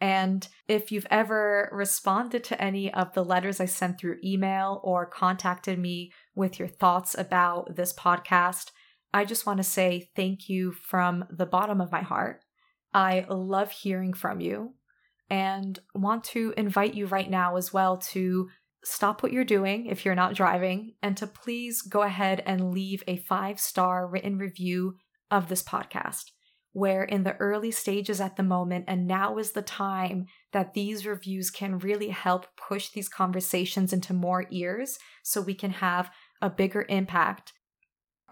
And 0.00 0.46
if 0.68 0.90
you've 0.92 1.06
ever 1.10 1.70
responded 1.72 2.44
to 2.44 2.60
any 2.60 2.92
of 2.92 3.12
the 3.14 3.24
letters 3.24 3.60
I 3.60 3.66
sent 3.66 3.98
through 3.98 4.18
email 4.24 4.80
or 4.82 5.06
contacted 5.06 5.78
me 5.78 6.12
with 6.34 6.58
your 6.58 6.68
thoughts 6.68 7.16
about 7.16 7.76
this 7.76 7.92
podcast, 7.92 8.70
I 9.12 9.24
just 9.24 9.46
want 9.46 9.58
to 9.58 9.64
say 9.64 10.10
thank 10.16 10.48
you 10.48 10.72
from 10.72 11.24
the 11.30 11.46
bottom 11.46 11.80
of 11.80 11.92
my 11.92 12.02
heart. 12.02 12.44
I 12.92 13.26
love 13.28 13.70
hearing 13.70 14.12
from 14.12 14.40
you 14.40 14.74
and 15.30 15.78
want 15.94 16.24
to 16.24 16.52
invite 16.56 16.94
you 16.94 17.06
right 17.06 17.30
now 17.30 17.56
as 17.56 17.72
well 17.72 17.96
to 17.96 18.48
stop 18.84 19.22
what 19.22 19.32
you're 19.32 19.44
doing 19.44 19.86
if 19.86 20.04
you're 20.04 20.14
not 20.14 20.34
driving 20.34 20.94
and 21.02 21.16
to 21.16 21.26
please 21.26 21.80
go 21.82 22.02
ahead 22.02 22.42
and 22.44 22.72
leave 22.72 23.02
a 23.06 23.16
five 23.16 23.58
star 23.58 24.06
written 24.06 24.38
review 24.38 24.96
of 25.30 25.48
this 25.48 25.62
podcast. 25.62 26.30
We're 26.74 27.04
in 27.04 27.22
the 27.22 27.36
early 27.36 27.70
stages 27.70 28.20
at 28.20 28.36
the 28.36 28.42
moment, 28.42 28.86
and 28.88 29.06
now 29.06 29.38
is 29.38 29.52
the 29.52 29.62
time 29.62 30.26
that 30.52 30.74
these 30.74 31.06
reviews 31.06 31.50
can 31.50 31.78
really 31.78 32.08
help 32.08 32.46
push 32.56 32.90
these 32.90 33.08
conversations 33.08 33.92
into 33.92 34.12
more 34.12 34.46
ears 34.50 34.98
so 35.22 35.40
we 35.40 35.54
can 35.54 35.70
have 35.70 36.10
a 36.42 36.50
bigger 36.50 36.84
impact. 36.88 37.52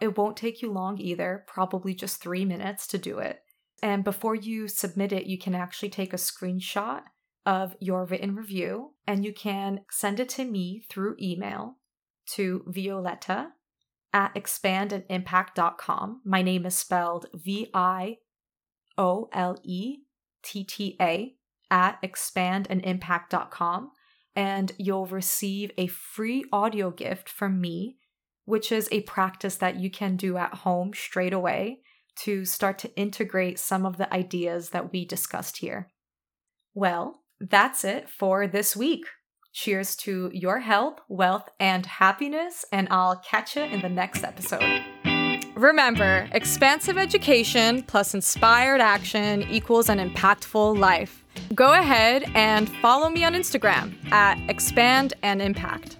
It 0.00 0.18
won't 0.18 0.36
take 0.36 0.60
you 0.60 0.72
long 0.72 0.98
either, 0.98 1.44
probably 1.46 1.94
just 1.94 2.20
three 2.20 2.44
minutes 2.44 2.88
to 2.88 2.98
do 2.98 3.20
it. 3.20 3.38
And 3.80 4.02
before 4.02 4.34
you 4.34 4.66
submit 4.66 5.12
it, 5.12 5.26
you 5.26 5.38
can 5.38 5.54
actually 5.54 5.90
take 5.90 6.12
a 6.12 6.16
screenshot 6.16 7.02
of 7.46 7.76
your 7.80 8.04
written 8.04 8.34
review 8.34 8.92
and 9.06 9.24
you 9.24 9.32
can 9.32 9.80
send 9.90 10.20
it 10.20 10.28
to 10.30 10.44
me 10.44 10.84
through 10.88 11.16
email 11.20 11.76
to 12.34 12.64
Violetta 12.66 13.48
at 14.12 14.34
expandandimpact.com. 14.34 16.20
My 16.24 16.42
name 16.42 16.66
is 16.66 16.76
spelled 16.76 17.26
V 17.34 17.70
I 17.74 18.18
O 18.98 19.28
L 19.32 19.58
E 19.62 19.98
T 20.42 20.64
T 20.64 20.96
A 21.00 21.34
at 21.70 22.00
expandandimpact.com. 22.02 23.90
And 24.34 24.72
you'll 24.78 25.06
receive 25.06 25.70
a 25.76 25.86
free 25.88 26.44
audio 26.52 26.90
gift 26.90 27.28
from 27.28 27.60
me, 27.60 27.96
which 28.44 28.72
is 28.72 28.88
a 28.90 29.02
practice 29.02 29.56
that 29.56 29.76
you 29.76 29.90
can 29.90 30.16
do 30.16 30.38
at 30.38 30.54
home 30.54 30.92
straight 30.94 31.34
away 31.34 31.80
to 32.14 32.44
start 32.44 32.78
to 32.78 32.94
integrate 32.96 33.58
some 33.58 33.84
of 33.86 33.96
the 33.96 34.12
ideas 34.12 34.70
that 34.70 34.92
we 34.92 35.04
discussed 35.04 35.58
here. 35.58 35.88
Well, 36.74 37.20
that's 37.40 37.84
it 37.84 38.08
for 38.08 38.46
this 38.46 38.76
week. 38.76 39.04
Cheers 39.52 39.96
to 39.96 40.30
your 40.32 40.60
health, 40.60 40.98
wealth, 41.08 41.48
and 41.60 41.84
happiness, 41.84 42.64
and 42.72 42.88
I'll 42.90 43.16
catch 43.16 43.56
you 43.56 43.62
in 43.62 43.82
the 43.82 43.88
next 43.88 44.24
episode. 44.24 45.01
Remember, 45.62 46.28
expansive 46.32 46.98
education 46.98 47.84
plus 47.84 48.14
inspired 48.14 48.80
action 48.80 49.44
equals 49.48 49.88
an 49.88 50.00
impactful 50.00 50.76
life. 50.76 51.22
Go 51.54 51.72
ahead 51.72 52.24
and 52.34 52.68
follow 52.68 53.08
me 53.08 53.22
on 53.22 53.34
Instagram 53.34 53.94
at 54.10 54.38
expand 54.50 55.14
and 55.22 55.40
impact. 55.40 55.98